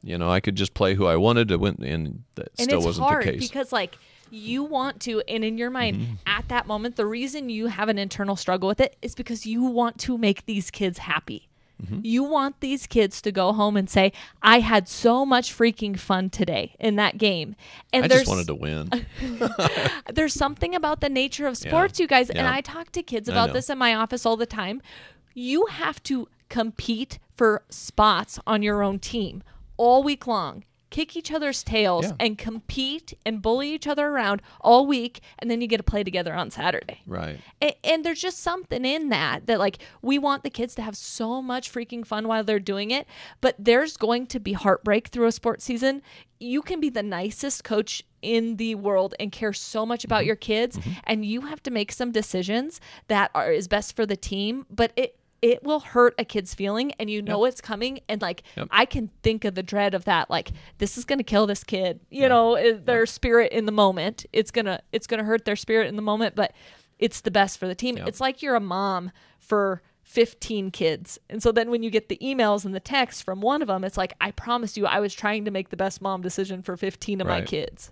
[0.06, 2.82] You know, I could just play who I wanted to win, and that and still
[2.82, 3.48] wasn't the case.
[3.50, 3.98] because like
[4.30, 6.14] you want to and in your mind Mm-hmm.
[6.28, 9.64] at that moment the reason you have an internal struggle with it is because you
[9.64, 11.48] want to make these kids happy
[11.84, 12.00] Mm-hmm.
[12.04, 16.30] you want these kids to go home and say i had so much freaking fun
[16.30, 17.56] today in that game
[17.92, 18.90] and I just wanted to win.
[20.14, 23.54] there's something about the nature of sports, you guys, and I talk to kids about
[23.54, 24.82] this in my office all the time.
[25.34, 29.44] You have to compete for spots on your own team
[29.78, 30.64] all week long.
[30.92, 32.14] Kick each other's tails Yeah.
[32.22, 36.04] and compete and bully each other around all week, and then you get to play
[36.04, 37.02] together on Saturday.
[37.06, 37.40] right.
[37.60, 40.96] And, and there's just something in that that like we want the kids to have
[40.96, 43.08] so much freaking fun while they're doing it,
[43.42, 46.02] but there's going to be heartbreak through a sports season.
[46.40, 50.28] You can be the nicest coach in the world and care so much about mm-hmm.
[50.28, 50.92] your kids mm-hmm.
[51.04, 54.94] and you have to make some decisions that are is best for the team, but
[54.96, 58.68] it it will hurt a kid's feeling and you know it's coming and like Yep.
[58.72, 61.64] I can think of the dread of that like this is going to kill this
[61.64, 62.00] kid.
[62.10, 64.26] You know, i- their spirit in the moment.
[64.34, 66.52] It's going to it's going to hurt their spirit in the moment, but
[66.98, 67.98] it's the best for the team.
[67.98, 68.08] Yep.
[68.08, 71.20] It's like you're a mom for 15 kids.
[71.30, 73.84] And so then when you get the emails and the texts from one of them,
[73.84, 76.76] it's like, I promise you, I was trying to make the best mom decision for
[76.78, 77.92] 15 of my kids.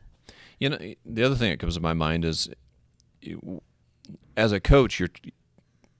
[0.59, 2.49] You know, the other thing that comes to my mind is,
[4.37, 5.09] as a coach, you're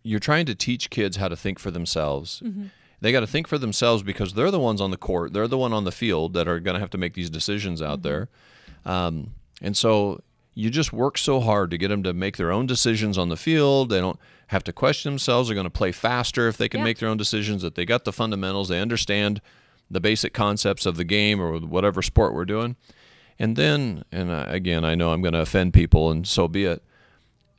[0.04, 2.42] you're trying to teach kids how to think for themselves.
[2.46, 2.66] Mm-hmm.
[3.02, 5.34] They got to think for themselves because they're the ones on the court.
[5.34, 7.82] They're the one on the field that are going to have to make these decisions
[7.82, 8.08] out Mm-hmm.
[8.10, 8.30] there.
[8.86, 10.22] Um, and so
[10.56, 13.38] you just work so hard to get them to make their own decisions on the
[13.38, 13.90] field.
[13.90, 15.48] They don't have to question themselves.
[15.48, 16.84] They're going to play faster if they can Yeah.
[16.86, 17.62] make their own decisions.
[17.62, 18.68] That they got the fundamentals.
[18.70, 19.42] They understand
[19.90, 22.76] the basic concepts of the game or whatever sport we're doing.
[23.40, 26.66] And then, and uh, again, I know I'm going to offend people, and so be
[26.66, 26.84] it.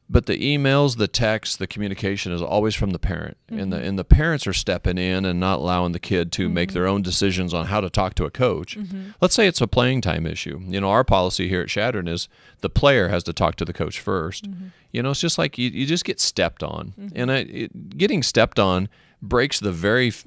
[0.08, 3.86] But the emails, the text, the communication is always from the parent, and the mm-hmm.
[3.86, 6.74] and the parents are stepping in and not allowing the kid to make mm-hmm.
[6.74, 8.76] their own decisions on how to talk to a coach.
[8.76, 9.10] Mm-hmm.
[9.22, 10.60] Let's say it's a playing time issue.
[10.66, 12.28] You know, our policy here at Chadron is
[12.60, 15.70] the player has to talk to the coach 1st You know, it's just like you,
[15.70, 18.90] you just get stepped on, and I, it, getting stepped on
[19.22, 20.26] breaks the very f-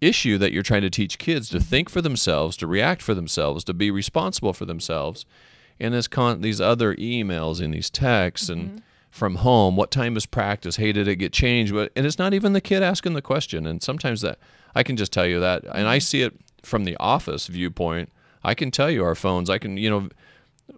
[0.00, 3.62] issue that you're trying to teach kids to think for themselves, to react for themselves,
[3.64, 5.24] to be responsible for themselves.
[5.78, 8.82] And this con- these other emails and these texts and
[9.12, 10.76] from home, what time is practice?
[10.76, 11.70] Hey, did it get changed?
[11.72, 13.66] What- And it's not even the kid asking the question.
[13.66, 14.38] And sometimes that
[14.74, 18.10] I can just tell you that, and I see it from the office viewpoint.
[18.42, 19.50] I can tell you our phones.
[19.50, 20.08] I can, you know,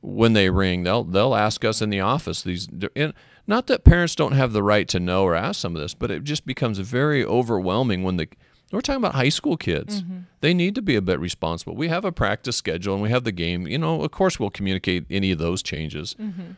[0.00, 2.66] when they ring, they'll they'll ask us in the office these.
[2.96, 3.14] And
[3.46, 6.10] not that parents don't have the right to know or ask some of this, but
[6.10, 8.28] it just becomes very overwhelming when the
[8.74, 10.02] we're talking about high school kids.
[10.40, 11.74] They need to be a bit responsible.
[11.74, 13.66] We have a practice schedule and we have the game.
[13.66, 16.14] You know, of course, we'll communicate any of those changes.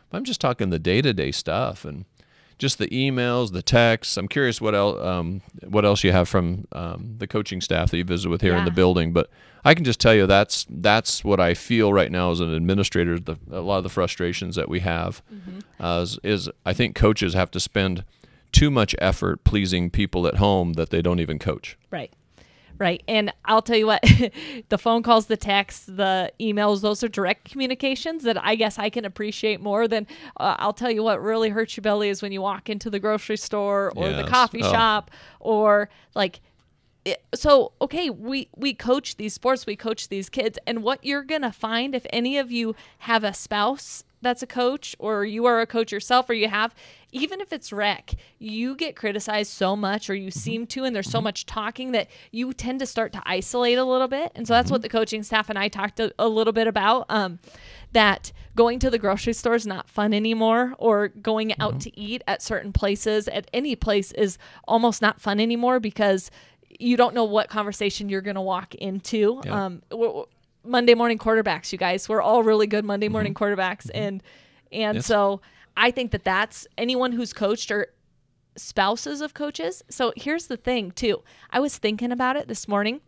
[0.09, 2.05] But I'm just talking the day to day stuff and
[2.57, 4.17] just the emails, the texts.
[4.17, 7.97] I'm curious what else um, what else you have from um, the coaching staff that
[7.97, 9.13] you visit with here in the building.
[9.13, 9.29] But
[9.63, 13.19] I can just tell you that's that's what I feel right now as an administrator.
[13.19, 15.21] The, a lot of the frustrations that we have
[15.79, 18.03] uh, is, is I think coaches have to spend
[18.51, 21.77] too much effort pleasing people at home that they don't even coach.
[21.91, 22.11] Right.
[22.79, 23.01] Right.
[23.07, 24.03] And I'll tell you what,
[24.69, 28.91] the phone calls, the texts, the emails, those are direct communications that I guess I
[28.91, 30.05] can appreciate more than
[30.39, 32.99] uh, I'll tell you what really hurts your belly is when you walk into the
[32.99, 34.71] grocery store or the coffee Oh.
[34.71, 36.39] shop or like
[37.03, 41.23] it- so okay we we coach these sports we coach these kids and what you're
[41.23, 45.61] gonna find if any of you have a spouse that's a coach or you are
[45.61, 46.73] a coach yourself or you have
[47.11, 51.09] even if it's rec you get criticized so much or you seem to and there's
[51.09, 54.31] so much talking that you tend to start to isolate a little bit.
[54.35, 57.05] And so that's what the coaching staff and i talked a, a little bit about
[57.09, 57.39] um,
[57.93, 62.23] that going to the grocery store is not fun anymore or going out to eat
[62.27, 66.31] at certain places at any place is almost not fun anymore because
[66.79, 69.41] you don't know what conversation you're going to walk into.
[69.45, 69.65] Yeah.
[69.65, 69.81] um,
[70.67, 73.43] monday morning quarterbacks you guys we're all really good monday morning mm-hmm.
[73.43, 74.03] quarterbacks mm-hmm.
[74.03, 74.23] and
[74.71, 75.41] And It's- so
[75.75, 77.87] I think that that's anyone who's coached or
[78.57, 79.83] spouses of coaches.
[79.89, 81.23] So here's the thing, too.
[81.51, 83.01] I was thinking about it this morning.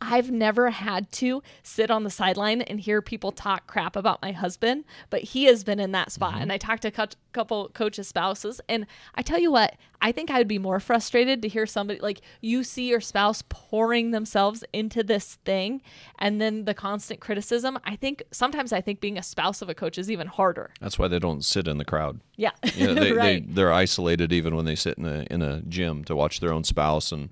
[0.00, 4.32] I've never had to sit on the sideline and hear people talk crap about my
[4.32, 6.32] husband, but he has been in that spot.
[6.32, 6.42] Mm-hmm.
[6.42, 10.12] And I talked to a cou- couple coaches' spouses, and I tell you what, I
[10.12, 14.10] think I would be more frustrated to hear somebody like you see your spouse pouring
[14.12, 15.82] themselves into this thing
[16.18, 17.78] and then the constant criticism.
[17.84, 20.70] I think sometimes I think being a spouse of a coach is even harder.
[20.80, 22.20] That's why they don't sit in the crowd.
[22.36, 22.52] Yeah.
[22.74, 23.46] You know, they, right.
[23.46, 26.52] they they're isolated even when they sit in a in a gym to watch their
[26.52, 27.28] own spouse and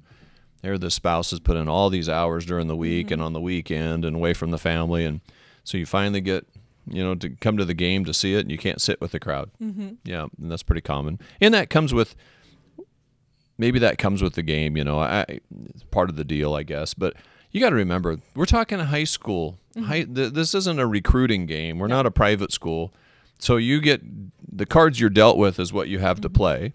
[0.62, 3.12] there the spouse has put in all these hours during the week Mm-hmm.
[3.14, 5.04] and on the weekend and away from the family.
[5.04, 5.20] And
[5.64, 6.46] so you finally get
[6.90, 9.12] you know to come to the game to see it and you can't sit with
[9.12, 9.50] the crowd.
[9.62, 9.90] Mm-hmm.
[10.04, 11.18] yeah and that's pretty common.
[11.40, 12.14] And that comes with
[13.56, 16.62] maybe that comes with the game you know I, it's part of the deal i
[16.62, 16.94] guess.
[16.94, 17.14] But
[17.50, 19.58] you got to remember we're talking high school.
[19.80, 21.78] High, th- this isn't a recruiting game.
[21.78, 22.92] We're not a private school.
[23.38, 24.02] So you get
[24.56, 26.72] the cards you're dealt with is what you have to play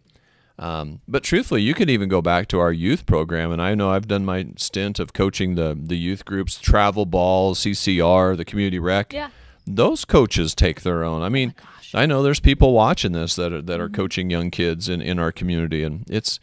[0.60, 3.90] um, but truthfully, you could even go back to our youth program, and I know
[3.92, 8.80] I've done my stint of coaching the the youth groups, travel ball, CCR, the community
[8.80, 9.14] rec.
[9.14, 9.30] Yeah.
[9.66, 11.24] Those coaches take their own.
[11.24, 11.56] I mean,
[11.94, 15.18] I know there's people watching this that are that are coaching young kids in, in
[15.20, 16.40] our community, and it's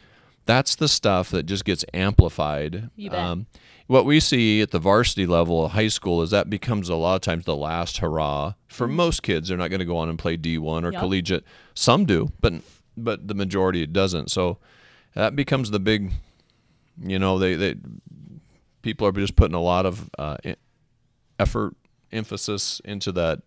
[0.46, 2.90] that's the stuff that just gets amplified.
[2.96, 3.38] You bet.
[3.87, 7.16] what we see at the varsity level of high school is that becomes a lot
[7.16, 9.49] of times the last hurrah for most kids.
[9.49, 10.92] They're not going to go on and play D1 or Mm-hmm.
[10.94, 11.01] Yep.
[11.01, 11.44] collegiate.
[11.75, 12.55] Some do, but
[13.04, 14.30] but the majority doesn't.
[14.30, 14.58] So
[15.14, 16.12] that becomes the big,
[17.02, 17.76] you know, they they
[18.82, 20.36] people are just putting a lot of uh,
[21.38, 21.74] effort,
[22.12, 23.40] emphasis into that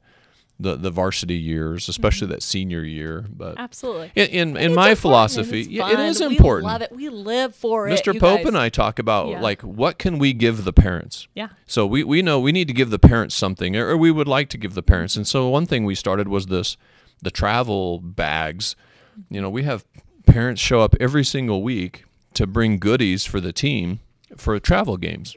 [0.60, 3.26] the the varsity years, especially that senior year.
[3.30, 4.12] But Absolutely.
[4.16, 4.76] in in, in Mm-hmm.
[4.76, 6.68] My philosophy, yeah, it is We important.
[6.72, 6.92] love it.
[6.92, 8.00] We live for it.
[8.00, 8.18] Mr.
[8.20, 8.48] Pope guys.
[8.48, 9.42] and I talk about Yeah.
[9.42, 11.28] like what can we give the parents.
[11.34, 11.50] Yeah.
[11.66, 14.48] So we, we know we need to give the parents something, or we would like
[14.50, 15.16] to give the parents.
[15.16, 16.78] And so one thing we started was this,
[17.22, 18.76] the travel bags.
[19.30, 19.86] You know, we have
[20.26, 24.00] parents show up every single week to bring goodies for the team
[24.38, 25.36] for travel games.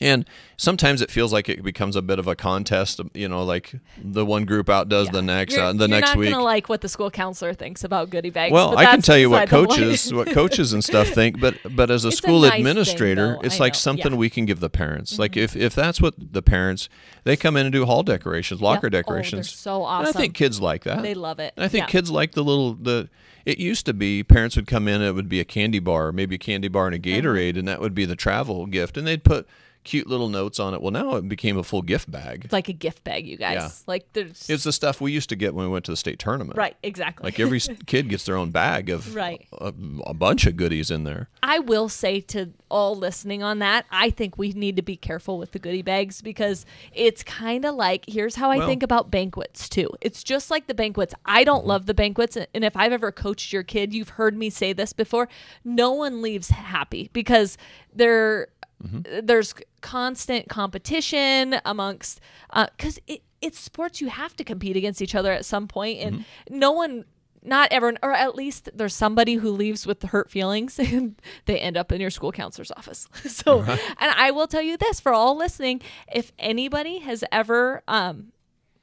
[0.00, 0.24] And
[0.56, 3.00] sometimes it feels like it becomes a bit of a contest.
[3.14, 6.16] You know, like the one group outdoes the next, You're, uh, the you're next not
[6.18, 6.30] week.
[6.30, 8.52] gonna like what the school counselor thinks about goodie bags.
[8.52, 9.80] Well, I can tell you what beside the point.
[9.80, 13.34] coaches, what coaches and stuff think, but but as a It's a school nice administrator,
[13.34, 13.40] though.
[13.40, 13.78] it's I like know.
[13.78, 14.10] something Yeah.
[14.10, 14.18] Mm-hmm.
[14.18, 15.18] we can give the parents.
[15.18, 16.88] Like if if that's what the parents,
[17.24, 18.78] they come in and do hall decorations, locker Yep.
[18.78, 19.50] Oh, they're decorations.
[19.50, 21.02] so And I think kids like that.
[21.02, 21.52] They love it.
[21.56, 21.90] And I think Yeah.
[21.90, 23.08] kids like the little the.
[23.46, 26.34] It used to be parents would come in, it would be a candy bar, maybe
[26.34, 27.20] a candy bar and a Uh-huh.
[27.22, 29.46] Gatorade, and that would be the travel gift, and they'd put
[29.88, 30.82] cute little notes on it.
[30.82, 32.44] Well, now it became a full gift bag.
[32.44, 33.54] It's like a gift bag, you guys.
[33.54, 33.70] Yeah.
[33.86, 36.18] Like there's It's the stuff we used to get when we went to the state
[36.18, 36.58] tournament.
[36.58, 37.24] right, exactly.
[37.24, 39.48] Like every kid gets their own bag of Right.
[39.52, 39.72] a,
[40.04, 41.30] a bunch of goodies in there.
[41.42, 45.38] I will say to all listening on that, I think we need to be careful
[45.38, 49.10] with the goodie bags because it's kind of like here's how I Well- think about
[49.10, 49.88] banquets too.
[50.02, 51.14] It's just like the banquets.
[51.24, 51.68] I don't mm-hmm.
[51.68, 54.92] love the banquets, and if I've ever coached your kid, you've heard me say this
[54.92, 55.30] before.
[55.64, 57.56] No one leaves happy because
[57.94, 58.48] they're
[58.84, 59.24] mm-hmm.
[59.24, 62.20] there's constant competition amongst
[62.54, 64.00] because it, it's sports.
[64.00, 67.04] You have to compete against each other at some point, and no one
[67.42, 71.58] not everyone, or at least there's somebody who leaves with the hurt feelings and they
[71.58, 73.06] end up in your school counselor's office.
[73.26, 75.80] so, and I will tell you this for all listening
[76.12, 78.32] if anybody has ever um,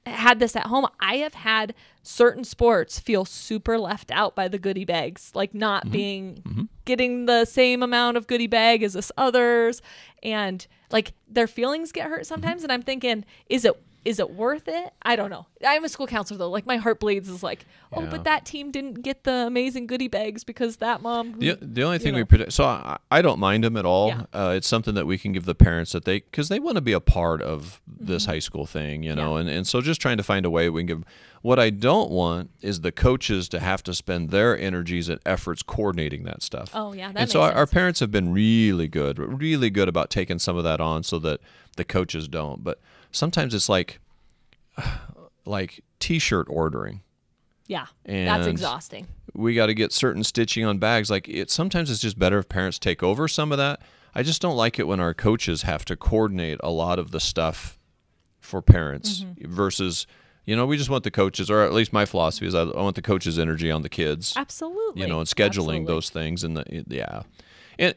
[0.05, 4.59] had this at home, I have had certain sports feel super left out by the
[4.59, 5.91] goodie bags, like not mm-hmm.
[5.91, 6.63] being mm-hmm.
[6.85, 9.81] getting the same amount of goodie bag as this others.
[10.21, 12.59] And like their feelings get hurt sometimes.
[12.59, 12.65] Mm-hmm.
[12.65, 14.93] And I'm thinking, is it is it worth it?
[15.01, 15.47] I don't know.
[15.65, 16.49] I'm a school counselor though.
[16.49, 18.09] Like my heart bleeds is like, oh, Yeah.
[18.11, 21.39] but that team didn't get the amazing goodie bags because that mom.
[21.39, 22.19] The, the only thing know.
[22.19, 24.09] we predict, so I, I don't mind them at all.
[24.09, 24.21] Yeah.
[24.31, 26.81] Uh, it's something that we can give the parents that they, because they want to
[26.81, 29.33] be a part of this high school thing, you know, Mm-hmm.
[29.33, 29.39] Yeah.
[29.41, 31.03] and, and so just trying to find a way we can give.
[31.41, 35.61] What I don't want is the coaches to have to spend their energies and efforts
[35.61, 36.71] coordinating that stuff.
[36.73, 40.09] Oh, yeah, that and so our, our parents have been really good, really good about
[40.09, 41.41] taking some of that on so that
[41.75, 42.63] the coaches don't.
[42.63, 42.79] But
[43.15, 43.99] sometimes it's like,
[45.45, 47.01] like t-shirt ordering.
[47.67, 49.07] yeah, And- that's exhausting.
[49.33, 51.09] we got to get certain stitching on bags.
[51.09, 53.81] Like it, sometimes it's just better if parents take over some of that.
[54.13, 57.19] I just don't like it when our coaches have to coordinate a lot of the
[57.19, 57.77] stuff
[58.39, 59.51] for parents Mm-hmm.
[59.53, 60.07] versus,
[60.45, 62.95] you know, we just want the coaches, or at least my philosophy is I, want
[62.95, 65.01] the coaches' energy on the kids, Absolutely.
[65.01, 65.47] you know, and scheduling
[65.81, 65.85] Absolutely.
[65.85, 66.43] those things.
[66.43, 67.23] And the yeah,
[67.79, 67.95] and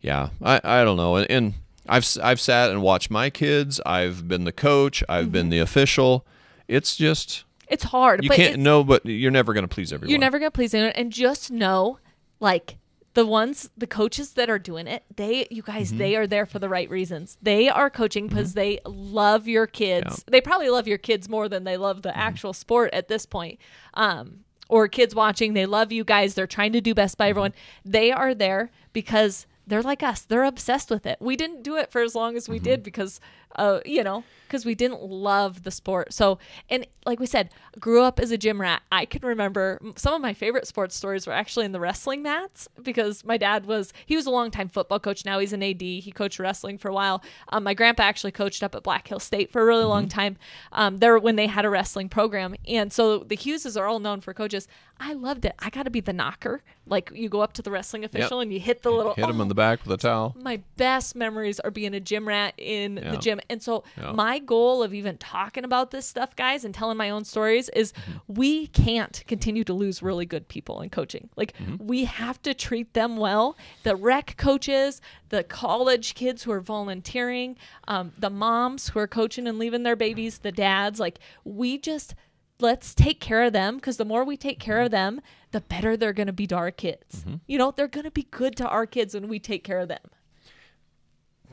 [0.00, 1.54] yeah, I, I don't know, and, and
[1.88, 3.80] I've I've sat and watched my kids.
[3.86, 5.02] I've been the coach.
[5.08, 5.32] I've Mm-hmm.
[5.32, 6.26] been the official.
[6.68, 8.22] It's just It's hard.
[8.22, 10.10] you but can't know, but you're never going to please everyone.
[10.10, 11.98] You're never gonna please anyone, and just know,
[12.40, 12.76] like
[13.14, 15.98] the ones the coaches that are doing it they you guys Mm-hmm.
[15.98, 20.04] they are there for the right reasons they are coaching because they love your kids
[20.06, 20.12] Yeah.
[20.12, 20.30] Mm-hmm.
[20.30, 23.58] they probably love your kids more than they love the actual sport at this point
[23.94, 27.24] um or kids watching they love you guys they're trying to do best Mm-hmm.
[27.24, 31.62] by everyone they are there because they're like us they're obsessed with it we didn't
[31.62, 32.64] do it for as long as we Mm-hmm.
[32.64, 33.20] did because
[33.56, 36.12] uh you know because we didn't love the sport.
[36.14, 36.38] So
[36.70, 38.82] and like we said grew up as a gym rat.
[38.90, 42.66] I can remember some of my favorite sports stories were actually in the wrestling mats
[42.82, 45.24] because my dad was he was a long time football coach.
[45.24, 47.22] Now he's an ad he coached wrestling for a while.
[47.50, 50.38] Um, my grandpa actually coached up at Black Hills State for a really long time
[50.72, 52.54] um, there when they had a wrestling program.
[52.66, 54.66] And so the hugheses are all known for coaches.
[55.00, 55.54] I loved it.
[55.60, 56.62] I got to be the knocker.
[56.86, 59.38] Like you go up to the wrestling official and you hit the little Hit him
[59.38, 60.34] oh, in the back with a towel.
[60.40, 63.10] my best memories are being a gym rat in Yeah.
[63.12, 63.37] the gym.
[63.50, 64.12] And so Yeah.
[64.12, 67.92] my goal of even talking about this stuff, guys, and telling my own stories is
[67.92, 68.34] Mm-hmm.
[68.34, 71.28] we can't continue to lose really good people in coaching.
[71.36, 71.86] Like Mm-hmm.
[71.86, 73.56] we have to treat them well.
[73.82, 79.46] The rec coaches, the college kids who are volunteering, um, the moms who are coaching
[79.46, 82.14] and leaving their babies, the dads, like we just
[82.60, 85.20] let's take care of them because the more we take care of them,
[85.52, 87.20] the better they're going to be to our kids.
[87.20, 87.34] Mm-hmm.
[87.46, 89.86] You know, they're going to be good to our kids when we take care of
[89.88, 90.00] them.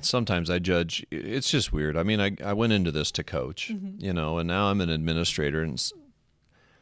[0.01, 1.05] Sometimes I judge.
[1.11, 1.95] It's just weird.
[1.97, 4.03] I mean, I, I went into this to coach, Mm-hmm.
[4.03, 5.81] you know, and now I'm an administrator, and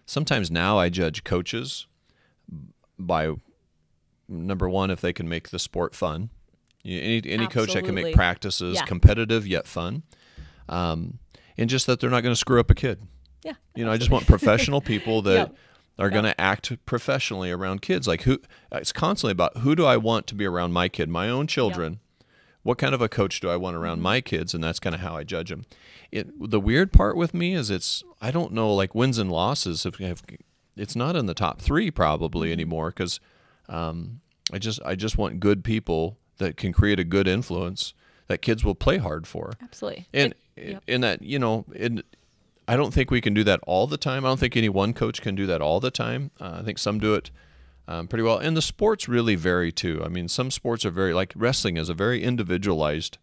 [0.05, 1.87] sometimes now I judge coaches
[2.99, 3.33] by
[4.27, 6.29] number one if they can make the sport fun.
[6.85, 8.85] Any any coach that can make practices Yeah.
[8.85, 10.03] competitive yet fun,
[10.67, 11.19] um,
[11.57, 12.99] and just that they're not going to screw up a kid.
[13.43, 13.53] Yeah.
[13.75, 15.55] You know, I just want professional people that Yep.
[15.99, 18.05] are going to act professionally around kids.
[18.07, 18.39] Like who?
[18.71, 21.99] It's constantly about who do I want to be around my kid, my own children.
[22.63, 24.03] What kind of a coach do I want around Mm-hmm.
[24.03, 25.65] my kids, and that's kind of how I judge them.
[26.11, 29.83] It the weird part with me is it's I don't know like wins and losses
[29.83, 30.23] have, have
[30.77, 32.53] it's not in the top three probably Mm-hmm.
[32.53, 33.19] anymore because
[33.69, 34.21] um,
[34.51, 37.93] I just I just want good people that can create a good influence
[38.27, 40.07] that kids will play hard for Absolutely.
[40.13, 40.83] and It- yep.
[40.87, 42.03] in that you know in
[42.67, 44.23] I don't think we can do that all the time.
[44.25, 46.31] I don't think any one coach can do that all the time.
[46.39, 47.29] Uh, I think some do it
[47.87, 50.01] um, pretty well, and the sports really vary too.
[50.03, 53.17] I mean, some sports are very like wrestling is a very individualized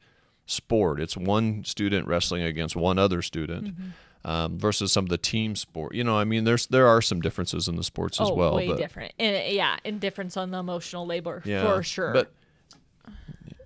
[0.46, 1.00] sport.
[1.00, 3.68] It's one student wrestling against one other student.
[3.68, 3.88] Mm-hmm.
[4.22, 7.22] Um, versus some of the team sport, you know, I mean, there's there are some
[7.22, 8.54] differences in the sports as oh, well.
[8.54, 9.14] way but different.
[9.18, 12.12] And yeah, and difference on the emotional labor yeah, for sure.
[12.12, 12.30] But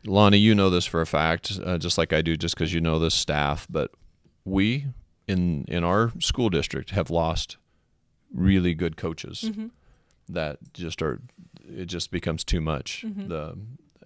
[0.06, 2.80] Lonnie, you know this for a fact, uh, just like I do, just because you
[2.80, 3.66] know the staff.
[3.68, 3.90] But
[4.44, 4.86] we
[5.26, 7.56] in in our school district have lost
[8.32, 9.66] really good coaches Mm-hmm.
[10.28, 11.20] That just are.
[11.68, 13.04] It just becomes too much.
[13.06, 13.28] Mm-hmm.
[13.28, 13.56] The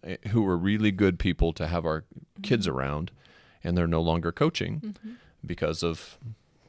[0.05, 2.05] eh, who were really good people to have our
[2.43, 2.79] kids Mm-hmm.
[2.79, 3.11] around,
[3.65, 4.95] and they're no longer coaching
[5.45, 6.19] because of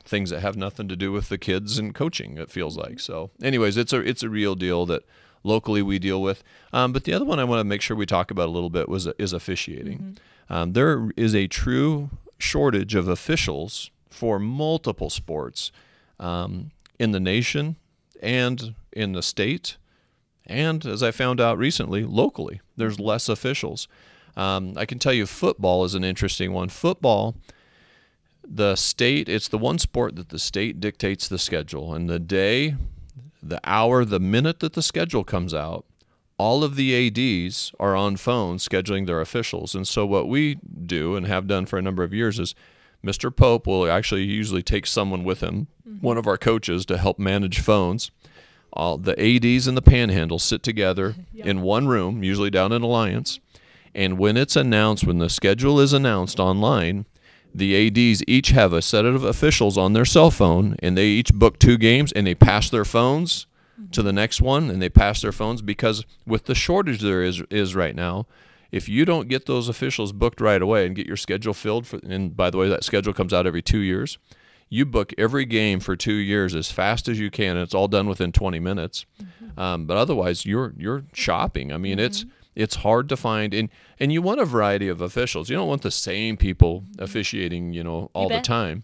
[0.04, 2.38] things that have nothing to do with the kids and coaching.
[2.38, 2.90] It feels Mm-hmm.
[2.90, 3.30] like so.
[3.44, 5.04] Anyways, it's a it's a real deal that
[5.44, 6.44] locally we deal with.
[6.74, 8.70] Um, but the other one I want to make sure we talk about a little
[8.72, 10.18] bit was is officiating.
[10.50, 12.10] Um, there is a true
[12.40, 15.72] shortage of officials for multiple sports
[16.20, 17.76] um, in the nation
[18.20, 19.78] and in the state.
[20.46, 23.88] And as I found out recently, locally, there's less officials.
[24.36, 26.70] Um, I can tell you football is an interesting one.
[26.70, 27.36] Football,
[28.44, 31.94] the state, it's the one sport that the state dictates the schedule.
[31.94, 32.76] And the day,
[33.44, 35.86] the hour, the minute that the schedule comes out,
[36.38, 39.76] all of the ADs are on phones scheduling their officials.
[39.76, 42.56] And so what we do and have done for a number of years is
[43.04, 43.34] Mr.
[43.34, 46.06] Pope will actually usually take someone with him, mm-hmm.
[46.06, 48.12] one of our coaches, to help manage phones.
[48.72, 53.40] All the ADs and the panhandle sit together in one room, usually down in Alliance.
[53.96, 57.06] And when it's announced, when the schedule is announced online,
[57.54, 61.34] the ADs each have a set of officials on their cell phone, and they each
[61.34, 63.48] book two games, and they pass their phones
[63.80, 63.90] mm-hmm.
[63.92, 67.42] to the next one, and they pass their phones because with the shortage there is
[67.50, 68.28] is right now,
[68.72, 71.98] if you don't get those officials booked right away and get your schedule filled, for,
[71.98, 74.18] and by the way, that schedule comes out every two years,
[74.70, 77.88] you book every game for two years as fast as you can, and it's all
[77.88, 79.06] done within 20 minutes.
[79.58, 81.74] Um, but otherwise, you're you're shopping.
[81.74, 85.50] I mean, it's it's hard to find, and and you want a variety of officials.
[85.50, 88.84] You don't want the same people officiating, you know, all the time.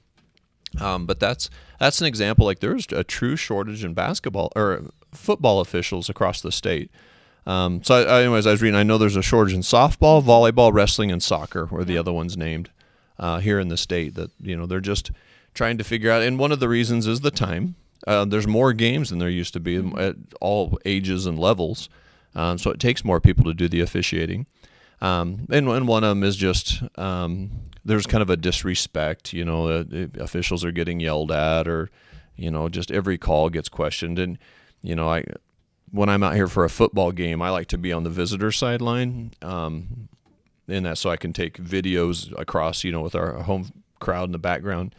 [0.81, 1.49] Um, but that's
[1.79, 2.45] that's an example.
[2.45, 4.81] Like there's a true shortage in basketball or
[5.13, 6.91] football officials across the state.
[7.45, 8.77] Um, so, I, anyways, I was reading.
[8.77, 12.35] I know there's a shortage in softball, volleyball, wrestling, and soccer, were the other ones
[12.35, 12.69] named
[13.19, 14.15] uh, here in the state.
[14.15, 15.11] That you know they're just
[15.53, 16.23] trying to figure out.
[16.23, 17.75] And one of the reasons is the time.
[18.07, 21.89] Uh, there's more games than there used to be at all ages and levels,
[22.35, 24.45] um, so it takes more people to do the officiating.
[25.01, 27.51] Um, and, and one of them is just um,
[27.83, 29.33] there's kind of a disrespect.
[29.33, 29.83] You know, uh,
[30.19, 31.89] officials are getting yelled at, or
[32.35, 34.17] you know, just every call gets questioned.
[34.19, 34.37] And
[34.81, 35.23] you know, I
[35.91, 38.51] when I'm out here for a football game, I like to be on the visitor
[38.51, 40.09] sideline, um,
[40.67, 44.31] and that so I can take videos across, you know, with our home crowd in
[44.31, 44.95] the background.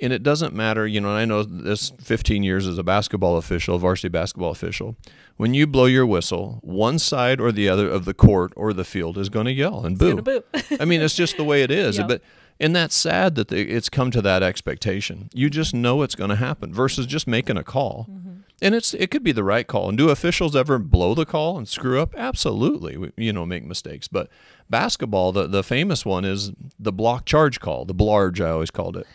[0.00, 1.10] And it doesn't matter, you know.
[1.10, 4.96] And I know this 15 years as a basketball official, varsity basketball official.
[5.36, 8.84] When you blow your whistle, one side or the other of the court or the
[8.84, 10.42] field is going to yell and boo.
[10.80, 11.98] I mean, it's just the way it is.
[12.08, 12.22] But
[12.60, 15.28] and that's sad that it's come to that expectation.
[15.34, 18.06] You just know it's going to happen versus just making a call.
[18.10, 18.30] Mm-hmm.
[18.62, 19.88] And it's it could be the right call.
[19.88, 22.14] And do officials ever blow the call and screw up?
[22.16, 22.96] Absolutely.
[22.96, 24.08] We- You know, make mistakes.
[24.08, 24.28] But
[24.70, 28.40] basketball, the the famous one is the block charge call, the blarge.
[28.40, 29.06] I always called it.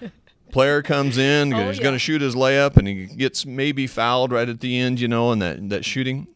[0.52, 1.82] Player comes in, Oh, he's yeah.
[1.82, 5.00] going to shoot his layup, and he gets maybe fouled right at the end.
[5.00, 6.28] You know, and that that shooting.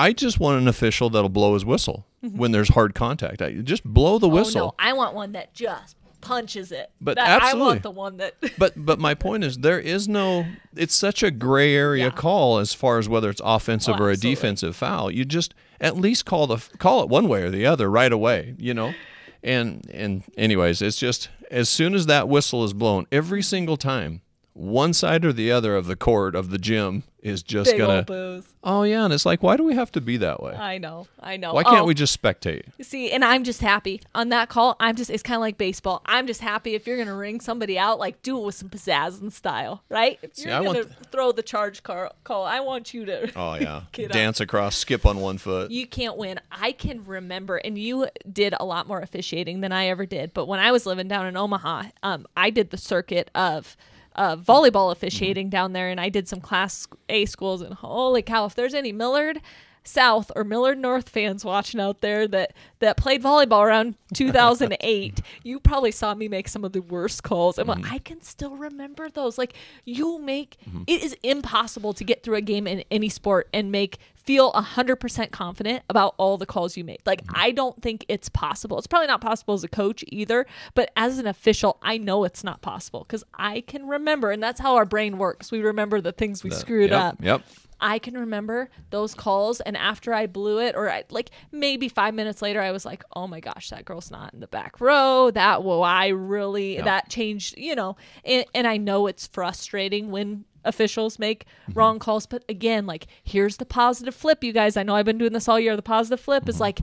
[0.00, 2.38] I just want an official that'll blow his whistle mm-hmm.
[2.38, 3.42] when there's hard contact.
[3.42, 4.60] I, just blow the whistle.
[4.62, 4.74] Oh, no.
[4.78, 6.90] I want one that just punches it.
[7.00, 7.66] But That- I absolutely.
[7.66, 8.34] want the one that.
[8.58, 12.10] but but my point is there is no it's such a gray area Yeah.
[12.10, 14.34] call as far as whether it's offensive Oh, or a absolutely.
[14.34, 15.10] defensive foul.
[15.10, 18.54] You just at least call the call it one way or the other right away,
[18.58, 18.94] you know.
[19.42, 24.20] And and anyways, it's just as soon as that whistle is blown, every single time,
[24.52, 28.02] one side or the other of the court of the gym is just Big gonna
[28.02, 28.46] booze.
[28.64, 30.54] oh yeah, and it's like why do we have to be that way?
[30.54, 31.06] I know.
[31.20, 31.52] I know.
[31.52, 32.62] Why can't Oh, we just spectate?
[32.80, 34.74] See, and I'm just happy on that call.
[34.80, 36.00] I'm just, it's kind of like baseball.
[36.06, 38.70] I'm just happy if you're going to ring somebody out, like do it with some
[38.70, 40.18] pizzazz and style, right?
[40.22, 43.30] If See, you're I want to throw the charge car, call, I want you to.
[43.36, 44.12] Oh yeah, Get up.
[44.12, 45.70] dance across, skip on one foot.
[45.70, 46.40] You can't win.
[46.50, 50.32] I can remember, and you did a lot more officiating than I ever did.
[50.32, 53.76] But when I was living down in Omaha, um, I did the circuit of
[54.14, 57.62] uh, volleyball officiating down there, and I did some Class A schools.
[57.62, 59.40] And holy cow, if there's any Millard
[59.82, 65.60] South or Millard North fans watching out there that that played volleyball around 2008, you
[65.60, 67.58] probably saw me make some of the worst calls.
[67.58, 67.92] And mm-hmm.
[67.92, 69.38] I can still remember those.
[69.38, 69.54] Like
[69.84, 70.82] you make mm-hmm.
[70.86, 75.30] it is impossible to get through a game in any sport and make feel 100%
[75.30, 77.00] confident about all the calls you made.
[77.06, 77.34] Like mm-hmm.
[77.36, 78.78] I don't think it's possible.
[78.78, 82.44] It's probably not possible as a coach either, but as an official, I know it's
[82.44, 85.50] not possible cuz I can remember and that's how our brain works.
[85.50, 87.16] We remember the things we screwed yep, up.
[87.22, 87.42] Yep.
[87.80, 92.14] I can remember those calls, and after I blew it, or I, like maybe five
[92.14, 95.30] minutes later, I was like, "Oh my gosh, that girl's not in the back row."
[95.30, 97.96] That whoa, I really that changed, you know.
[98.24, 101.78] And, and I know it's frustrating when officials make mm-hmm.
[101.78, 104.76] wrong calls, but again, like here's the positive flip, you guys.
[104.76, 105.76] I know I've been doing this all year.
[105.76, 106.80] The positive flip is like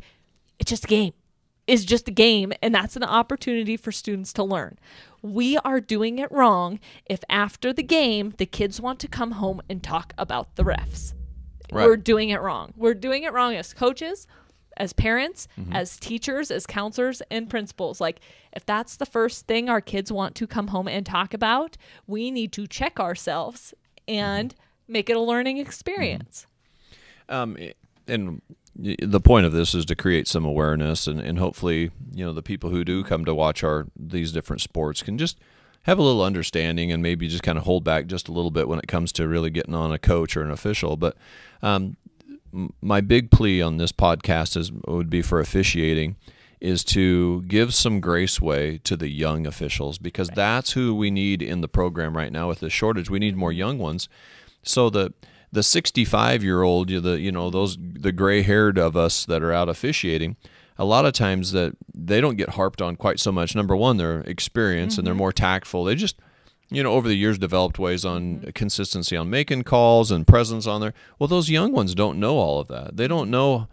[0.60, 1.14] it's just a game
[1.68, 4.80] is just a game and that's an opportunity for students to learn.
[5.34, 9.61] We are doing it wrong if after the game the kids want to come home
[9.69, 11.13] and talk about the refs.
[11.71, 11.86] Right.
[11.86, 12.73] We're doing it wrong.
[12.78, 14.25] We're doing it wrong as coaches,
[14.78, 15.73] as parents, mm-hmm.
[15.73, 17.99] as teachers, as counselors and principals.
[17.99, 18.21] Like
[18.55, 21.75] if that's the first thing our kids want to come home and talk about,
[22.05, 23.73] we need to check ourselves
[24.07, 24.93] and mm-hmm.
[24.93, 26.47] make it a learning experience.
[27.30, 27.36] Mm-hmm.
[27.36, 27.57] Um,
[28.07, 28.41] and
[28.78, 32.43] the point of this is to create some awareness, and, and hopefully, you know, the
[32.43, 35.39] people who do come to watch our these different sports can just
[35.84, 38.67] have a little understanding and maybe just kind of hold back just a little bit
[38.67, 40.97] when it comes to really getting on a coach or an official.
[40.97, 41.15] But
[41.61, 41.97] um,
[42.82, 46.15] my big plea on this podcast is would be for officiating
[46.59, 51.41] is to give some grace way to the young officials because that's who we need
[51.41, 53.09] in the program right now with the shortage.
[53.09, 54.09] We need more young ones.
[54.63, 55.13] So the
[55.52, 59.54] the 65 year old, the you know those the gray haired of us that are
[59.54, 60.36] out officiating,
[60.78, 63.56] a lot of times that they don't get harped on quite so much.
[63.56, 65.84] Number one, their experience and they're more tactful.
[65.84, 66.18] They just
[66.70, 70.82] you know over the years developed ways on consistency on making calls and presence on
[70.82, 70.93] there.
[71.18, 72.98] Well, those young ones don't know all of that.
[72.98, 73.68] They don't know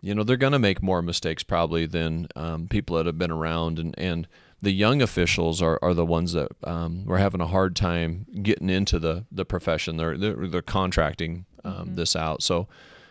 [0.00, 3.32] you know they're going to make more mistakes probably than um, people that have been
[3.32, 4.28] around and, and
[4.66, 8.68] the young officials are, are the ones that um, we're having a hard time getting
[8.68, 9.96] into the, the profession.
[9.96, 12.42] They're, they're, they're contracting um, this out.
[12.42, 12.66] So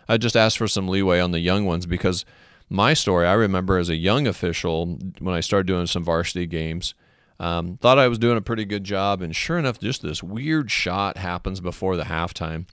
[0.10, 2.26] i just asked for some leeway on the young ones because
[2.70, 6.94] my story i remember as a young official when i started doing some varsity games
[7.40, 9.22] um, thought i was doing a pretty good job.
[9.22, 12.68] And sure enough just this weird shot happens before the halftime.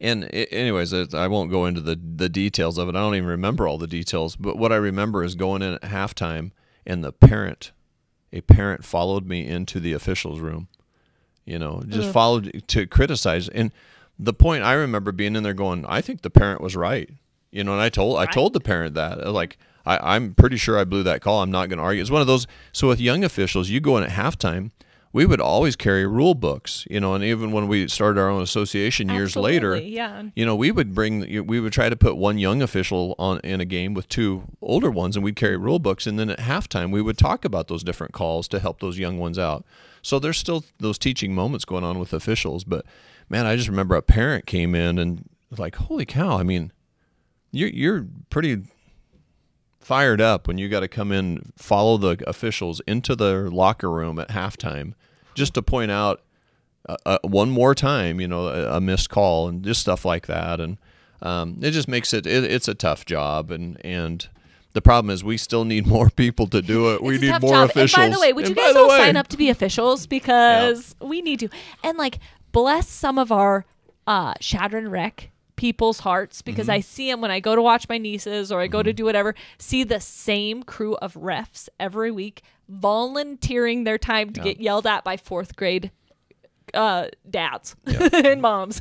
[0.00, 2.96] And i anyways, it, I won't go into the the details of it.
[2.96, 4.34] I don't even remember all the details.
[4.36, 6.52] But what I remember is going in at halftime,
[6.86, 7.72] and the parent,
[8.32, 10.68] a parent, followed me into the officials' room.
[11.44, 13.48] You know, just followed to criticize.
[13.48, 13.72] And
[14.18, 17.10] the point I remember being in there going, I think the parent was right.
[17.50, 20.56] You know, and I told I told the parent that uh, like I, I'm pretty
[20.56, 21.42] sure I blew that call.
[21.42, 22.00] I'm not going to argue.
[22.00, 22.46] It's one of those.
[22.72, 24.70] So with young officials, you go in at halftime.
[25.12, 28.42] We would always carry rule books, you know, and even when we started our own
[28.42, 30.24] association years later, yeah.
[30.36, 33.60] you know, we would bring, we would try to put one young official on in
[33.60, 36.92] a game with two older ones, and we'd carry rule books, and then at halftime
[36.92, 39.64] we would talk about those different calls to help those young ones out.
[40.00, 42.86] So there's still those teaching moments going on with officials, but
[43.28, 46.38] man, I just remember a parent came in and like, holy cow!
[46.38, 46.72] I mean,
[47.50, 48.62] you're you're pretty
[49.80, 54.18] fired up when you got to come in, follow the officials into their locker room
[54.18, 54.94] at halftime,
[55.34, 56.22] just to point out
[56.88, 60.26] uh, uh, one more time, you know, a, a, missed call and just stuff like
[60.26, 60.78] that, and
[61.22, 64.28] um, it just makes it, it, It's a tough job, and and
[64.72, 67.02] the problem is we still need more people to do it.
[67.02, 67.70] we need more job.
[67.70, 68.02] officials.
[68.02, 70.06] And by the way, would and you guys all way, sign up to be officials
[70.06, 71.08] because yeah.
[71.08, 71.48] we need to?
[71.82, 72.18] And like,
[72.52, 73.66] bless some of our
[74.06, 75.29] uh, Chadron Rec
[75.60, 76.76] people's hearts because mm-hmm.
[76.76, 78.86] I see them when I go to watch my nieces or I go mm-hmm.
[78.86, 84.40] to do whatever, see the same crew of refs every week volunteering their time to
[84.40, 84.44] yeah.
[84.44, 85.90] get yelled at by fourth grade
[86.72, 88.08] uh, dads yeah.
[88.24, 88.80] and moms.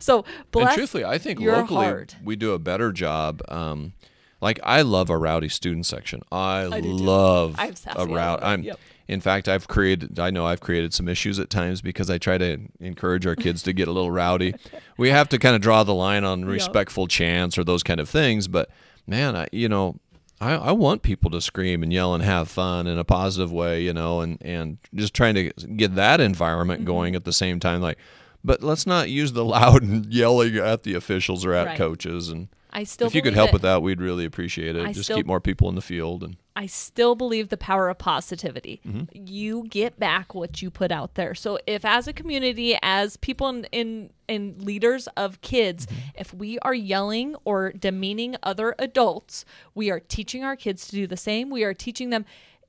[0.00, 0.68] So bless.
[0.68, 2.16] And truthfully, I think locally heart.
[2.22, 3.40] we do a better job.
[3.48, 3.94] Um,
[4.42, 6.20] like I love a rowdy student section.
[6.30, 8.42] I, I love a rowdy.
[8.42, 8.62] I'm.
[8.64, 8.80] Yep.
[9.08, 10.18] In fact, I've created.
[10.18, 13.62] I know I've created some issues at times because I try to encourage our kids
[13.62, 14.54] to get a little rowdy.
[14.98, 17.10] We have to kind of draw the line on respectful yep.
[17.10, 18.48] chants or those kind of things.
[18.48, 18.70] But
[19.06, 19.98] man, I you know
[20.40, 23.82] I, I want people to scream and yell and have fun in a positive way,
[23.82, 26.86] you know, and, and just trying to get that environment mm-hmm.
[26.86, 27.80] going at the same time.
[27.80, 27.98] Like,
[28.44, 31.78] but let's not use the loud and yelling at the officials or at right.
[31.78, 32.28] coaches.
[32.28, 34.86] And I still if you could help with that, we'd really appreciate it.
[34.86, 37.98] I just keep more people in the field and I still believe the power of
[37.98, 38.80] positivity.
[38.84, 39.04] Mm-hmm.
[39.12, 41.32] You get back what you put out there.
[41.32, 46.00] So if as a community, as people in in, in leaders of kids, mm-hmm.
[46.16, 49.44] if we are yelling or demeaning other adults,
[49.76, 51.48] we are teaching our kids to do the same.
[51.48, 52.24] We are teaching them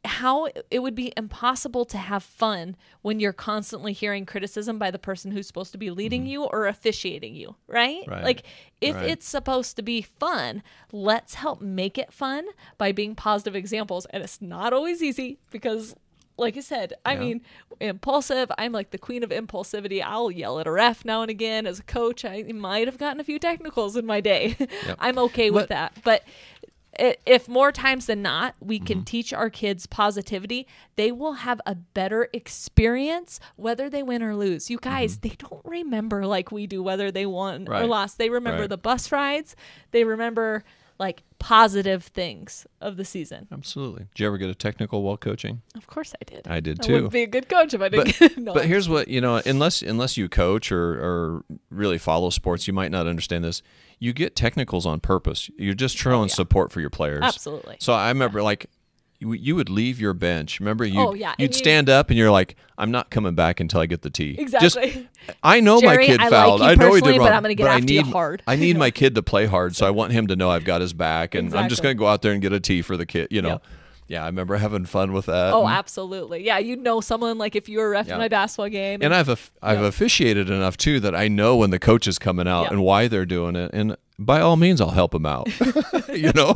[0.05, 4.99] how it would be impossible to have fun when you're constantly hearing criticism by the
[4.99, 6.31] person who's supposed to be leading mm-hmm.
[6.31, 8.03] you or officiating you, right?
[8.07, 8.23] right.
[8.23, 8.43] Like
[8.79, 9.09] if right.
[9.09, 12.45] it's supposed to be fun, let's help make it fun
[12.77, 14.05] by being positive examples.
[14.07, 15.95] And it's not always easy because
[16.37, 17.19] like I said, I yeah.
[17.19, 17.41] mean,
[17.81, 18.49] impulsive.
[18.57, 20.01] I'm like the queen of impulsivity.
[20.01, 21.67] I'll yell at a ref now and again.
[21.67, 24.55] As a coach, I might have gotten a few technicals in my day.
[24.57, 24.97] Yep.
[24.99, 25.97] I'm okay with that.
[26.05, 26.23] But
[27.25, 29.05] if more times than not we can mm-hmm.
[29.05, 34.69] teach our kids positivity, they will have a better experience whether they win or lose.
[34.69, 35.27] You guys, mm-hmm.
[35.29, 37.83] they don't remember like we do whether they won right.
[37.83, 38.17] or lost.
[38.17, 38.69] They remember right.
[38.69, 39.55] the bus rides.
[39.91, 40.63] They remember
[40.99, 43.47] like positive things of the season.
[43.51, 44.07] Absolutely.
[44.13, 45.61] Did you ever get a technical while coaching?
[45.75, 46.47] Of course I did.
[46.47, 46.91] I did too.
[46.91, 48.19] I wouldn't be a good coach if I didn't.
[48.19, 49.41] But, no, but here's what you know.
[49.45, 53.61] Unless unless you coach or or really follow sports, you might not understand this.
[53.97, 55.49] You get technicals on purpose.
[55.57, 56.33] You're just oh, showing oh, yeah.
[56.33, 57.23] support for your players.
[57.23, 57.77] Absolutely.
[57.79, 58.45] So I remember yeah.
[58.45, 58.65] like
[59.19, 60.59] you, you would leave your bench.
[60.59, 61.35] Remember, you oh, yeah.
[61.37, 64.35] you'd stand up and you're like, "I'm not coming back until I get the tee."
[64.39, 64.91] Exactly.
[64.91, 66.61] Just, I know Jerry, my kid I fouled.
[66.61, 68.11] Like I know he did wrong, but I'm going to get after I need, you
[68.11, 68.43] hard.
[68.47, 70.79] I need my kid to play hard, so I want him to know I've got
[70.81, 71.63] his back, and exactly.
[71.63, 73.27] I'm just going to go out there and get a tee for the kid.
[73.31, 73.49] You know.
[73.49, 73.63] Yep.
[74.07, 75.53] Yeah, I remember having fun with that.
[75.53, 76.43] Oh, absolutely.
[76.43, 78.17] Yeah, you know someone like if you were ref yeah.
[78.17, 78.95] my basketball game.
[79.03, 82.47] And, and I've I've officiated enough too that I know when the coach is coming
[82.47, 85.47] out and why they're doing it, and by all means, I'll help them out.
[86.09, 86.55] you know,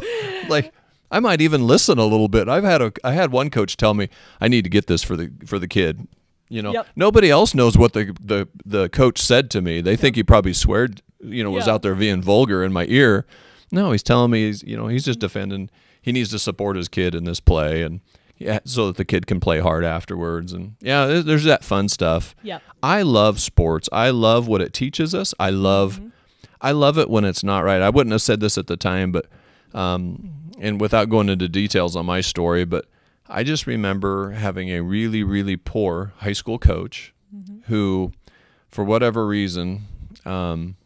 [0.49, 0.73] like
[1.11, 2.49] I might even listen a little bit.
[2.49, 4.09] I've had a I had one coach tell me
[4.41, 6.07] I need to get this for the for the kid.
[6.49, 6.87] You know, yep.
[6.95, 9.81] nobody else knows what the, the the coach said to me.
[9.81, 9.99] They yep.
[9.99, 13.25] think he probably sweared, you know, was out there being vulgar in my ear.
[13.71, 15.69] No, he's telling me he's you know he's just defending.
[16.01, 18.01] He needs to support his kid in this play and
[18.37, 20.53] yeah, so that the kid can play hard afterwards.
[20.53, 22.35] And yeah, there's that fun stuff.
[22.43, 23.87] Yeah, I love sports.
[23.91, 25.33] I love what it teaches us.
[25.39, 26.09] I love, mm-hmm.
[26.61, 27.81] I love it when it's not right.
[27.81, 29.27] I wouldn't have said this at the time, but
[29.73, 32.85] um, and without going into details on my story, but
[33.27, 37.59] I just remember having a really, really poor high school coach mm-hmm.
[37.65, 38.13] who,
[38.69, 39.81] for whatever reason,
[40.25, 40.77] um,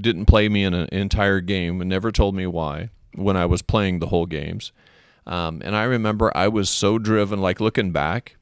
[0.00, 3.62] didn't play me in an entire game and never told me why when I was
[3.62, 4.72] playing the whole games.
[5.28, 8.34] Um, and I remember I was so driven, like looking back,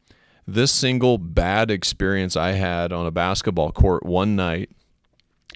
[0.46, 4.70] this single bad experience I had on a basketball court one night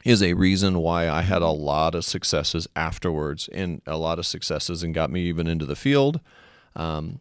[0.04, 4.26] is a reason why I had a lot of successes afterwards and a lot of
[4.26, 6.20] successes and got me even into the field.
[6.76, 7.20] Um,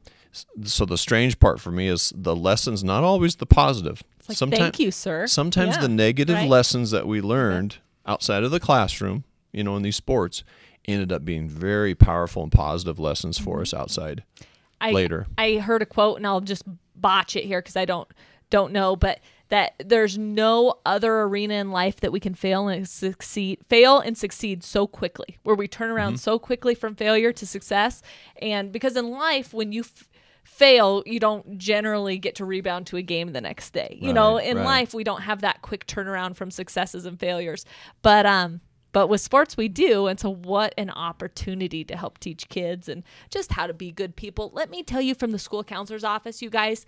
[0.63, 4.03] so the strange part for me is the lessons not always the positive.
[4.27, 5.27] Like, sometimes, thank you, sir.
[5.27, 6.49] Sometimes yeah, the negative right?
[6.49, 10.43] lessons that we learned outside of the classroom, you know, in these sports,
[10.85, 14.23] ended up being very powerful and positive lessons for us outside
[14.81, 15.27] I, later.
[15.37, 16.63] I heard a quote, and I'll just
[16.95, 18.07] botch it here because I don't
[18.49, 19.19] don't know, but
[19.53, 24.17] that there's no other arena in life that we can fail and succeed fail and
[24.17, 26.21] succeed so quickly where we turn around mm-hmm.
[26.21, 28.01] so quickly from failure to success.
[28.41, 30.09] And because in life when you f-
[30.43, 33.95] fail you don't generally get to rebound to a game the next day.
[34.01, 34.65] You right, know in right.
[34.65, 37.63] life we don't have that quick turnaround from successes and failures.
[38.01, 38.59] But um
[38.91, 40.07] but with sports we do.
[40.07, 44.15] And so what an opportunity to help teach kids and just how to be good
[44.15, 44.49] people.
[44.51, 46.87] Let me tell you from the school counselor's office you guys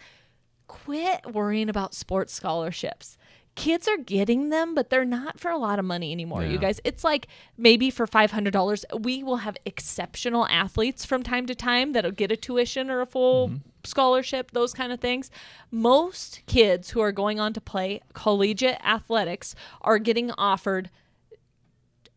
[0.67, 3.17] quit worrying about sports scholarships.
[3.55, 6.81] kids are getting them, but they're not for a lot of money anymore, you guys.
[6.83, 8.83] It's like maybe for $500.
[8.99, 13.05] We will have exceptional athletes from time to time that'll get a tuition or a
[13.05, 13.57] full Mm-hmm.
[13.85, 15.31] scholarship, those kind of things.
[15.71, 20.89] Most kids who are going on to play collegiate athletics are getting offered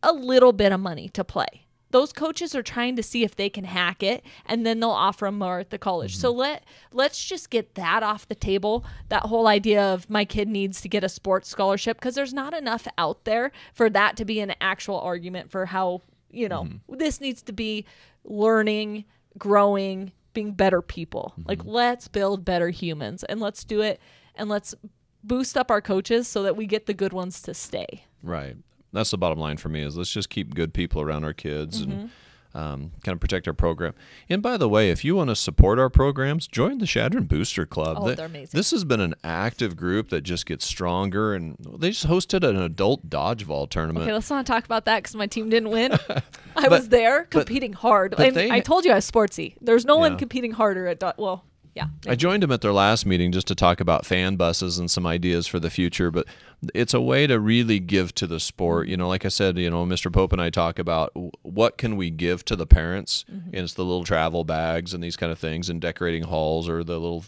[0.03, 1.67] a little bit of money to play.
[1.91, 5.25] Those coaches are trying to see if they can hack it, and then they'll offer
[5.25, 6.17] them more at the college.
[6.17, 6.39] So mm-hmm.
[6.39, 8.85] let let's just get that off the table.
[9.09, 12.53] That whole idea of my kid needs to get a sports scholarship because there's not
[12.53, 16.95] enough out there for that to be an actual argument for how you know mm-hmm.
[16.95, 17.85] this needs to be
[18.23, 19.05] learning,
[19.37, 21.33] growing, being better people.
[21.33, 21.49] Mm-hmm.
[21.49, 23.99] Like let's build better humans, and let's do it,
[24.35, 24.75] and let's
[25.23, 28.05] boost up our coaches so that we get the good ones to stay.
[28.23, 28.55] Right.
[28.91, 31.81] That's the bottom line for me is let's just keep good people around our kids
[31.81, 31.91] Mm-hmm.
[31.91, 32.09] and
[32.55, 33.93] um, kind of protect our program.
[34.27, 37.67] And by the way, if you want to support our programs, join the Chadron Booster
[37.67, 37.97] Club.
[37.99, 38.57] Oh, Th- they're amazing.
[38.57, 42.59] This has been an active group that just gets stronger, and they just hosted an
[42.59, 44.05] adult dodgeball tournament.
[44.05, 45.91] Okay, let's not talk about that because my team didn't win.
[46.55, 48.15] I was there competing hard.
[48.17, 49.53] but they- I told you I was sportsy.
[49.61, 51.85] There's no one competing harder at do- well, yeah.
[52.07, 55.05] I joined them at their last meeting just to talk about fan buses and some
[55.05, 56.25] ideas for the future, but
[56.73, 58.87] it's a way to really give to the sport.
[58.87, 60.11] You know, like I said, you know, Mr.
[60.11, 63.85] Pope and I talk about what can we give to the parents, and it's the
[63.85, 67.23] little travel bags and these kind of things, and decorating halls or the little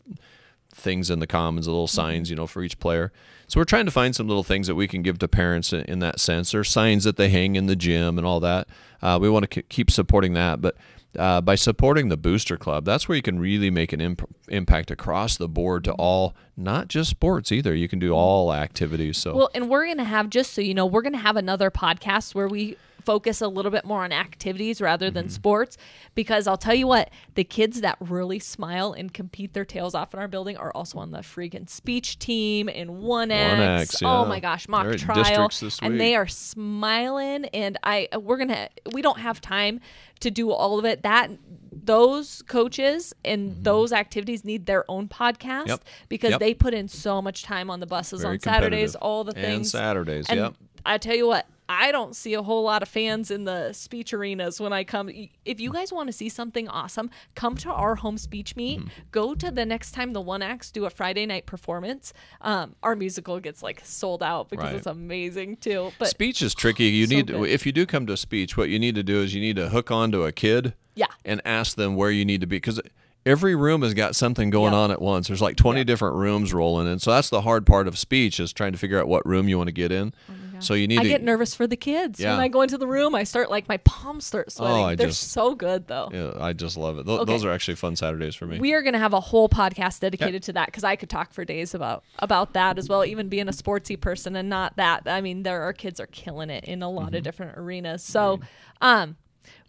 [0.73, 3.11] things in the commons, the little signs, you know, for each player.
[3.47, 5.81] So we're trying to find some little things that we can give to parents in,
[5.81, 8.67] in that sense, or signs that they hang in the gym and all that.
[9.01, 10.75] Uh, we want to k- keep supporting that, but
[11.17, 14.91] uh, by supporting the Booster Club, that's where you can really make an imp- impact
[14.91, 17.73] across the board to all, not just sports either.
[17.75, 19.17] You can do all activities.
[19.17, 22.33] So Well, and we're to have, just so you know, we're to have another podcast
[22.33, 25.31] where we focus a little bit more on activities rather than Mm-hmm.
[25.33, 25.77] sports
[26.15, 30.13] because I'll tell you what, the kids that really smile and compete their tails off
[30.13, 33.95] in our building are also on the freaking speech team and One Acts.
[33.97, 35.49] 1X, Oh my gosh, mock They're trial.
[35.81, 39.79] and they are smiling and I we're going to we don't have time
[40.21, 41.03] to do all of it.
[41.03, 41.31] That
[41.71, 45.67] those coaches and those activities need their own podcast Mm-hmm.
[45.69, 45.83] Yep.
[46.09, 46.39] because Yep.
[46.39, 49.57] they put in so much time on the buses Very on Saturdays, all the things.
[49.73, 49.81] And.
[49.81, 50.53] Saturdays, And yep.
[50.85, 54.13] I tell you what, I don't see a whole lot of fans in the speech
[54.13, 55.09] arenas when I come.
[55.45, 58.79] If you guys want to see something awesome, come to our home speech meet.
[58.79, 58.89] Mm-hmm.
[59.11, 62.13] Go to the next time the One Acts do a Friday night performance.
[62.41, 64.75] Um, our musical gets like sold out because Right.
[64.75, 65.91] it's amazing too.
[65.97, 66.85] But speech is tricky.
[66.85, 67.49] You So need good.
[67.49, 69.55] if you do come to a speech, what you need to do is you need
[69.55, 71.07] to hook onto a kid, Yeah.
[71.23, 72.81] and ask them where you need to be because
[73.25, 74.79] every room has got something going Yeah.
[74.79, 75.27] on at once.
[75.27, 76.99] There's like 20 different rooms rolling, in.
[76.99, 79.57] so that's the hard part of speech is trying to figure out what room you
[79.57, 80.13] want to get in.
[80.61, 82.31] So you need I to get nervous for the kids Yeah.
[82.31, 83.13] when I go into the room.
[83.15, 84.77] I start like my palms start sweating.
[84.77, 86.09] Oh, I They're just- so good though.
[86.13, 87.05] Yeah, I just love it.
[87.05, 87.31] Th- Okay.
[87.31, 88.59] Those are actually fun Saturdays for me.
[88.59, 91.33] We are going to have a whole podcast dedicated to that because I could talk
[91.33, 93.03] for days about about that as well.
[93.05, 95.03] Even being a sportsy person and not that.
[95.07, 97.15] I mean, there our kids are killing it in a lot Mm-hmm.
[97.15, 98.03] of different arenas.
[98.03, 98.39] So,
[98.81, 99.15] um,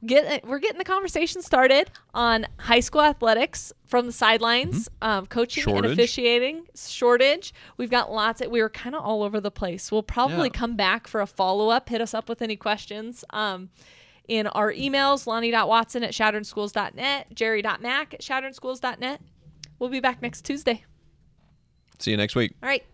[0.04, 5.64] get we're getting the conversation started on high school athletics from the sidelines, um, coaching
[5.68, 5.92] and Mm-hmm.
[5.92, 7.52] Officiating shortage.
[7.76, 8.40] We've got lots.
[8.40, 9.92] Of, we were kind of all over the place.
[9.92, 10.58] We'll probably Yeah.
[10.58, 11.88] come back for a follow up.
[11.88, 13.24] Hit us up with any questions.
[13.30, 13.70] Um,
[14.28, 19.20] in our emails, lonnie.watson at chadronschools.net, jerry.mac at chadronschools.net.
[19.78, 20.84] We'll be back next Tuesday.
[21.98, 22.54] See you next week.
[22.62, 22.84] All right.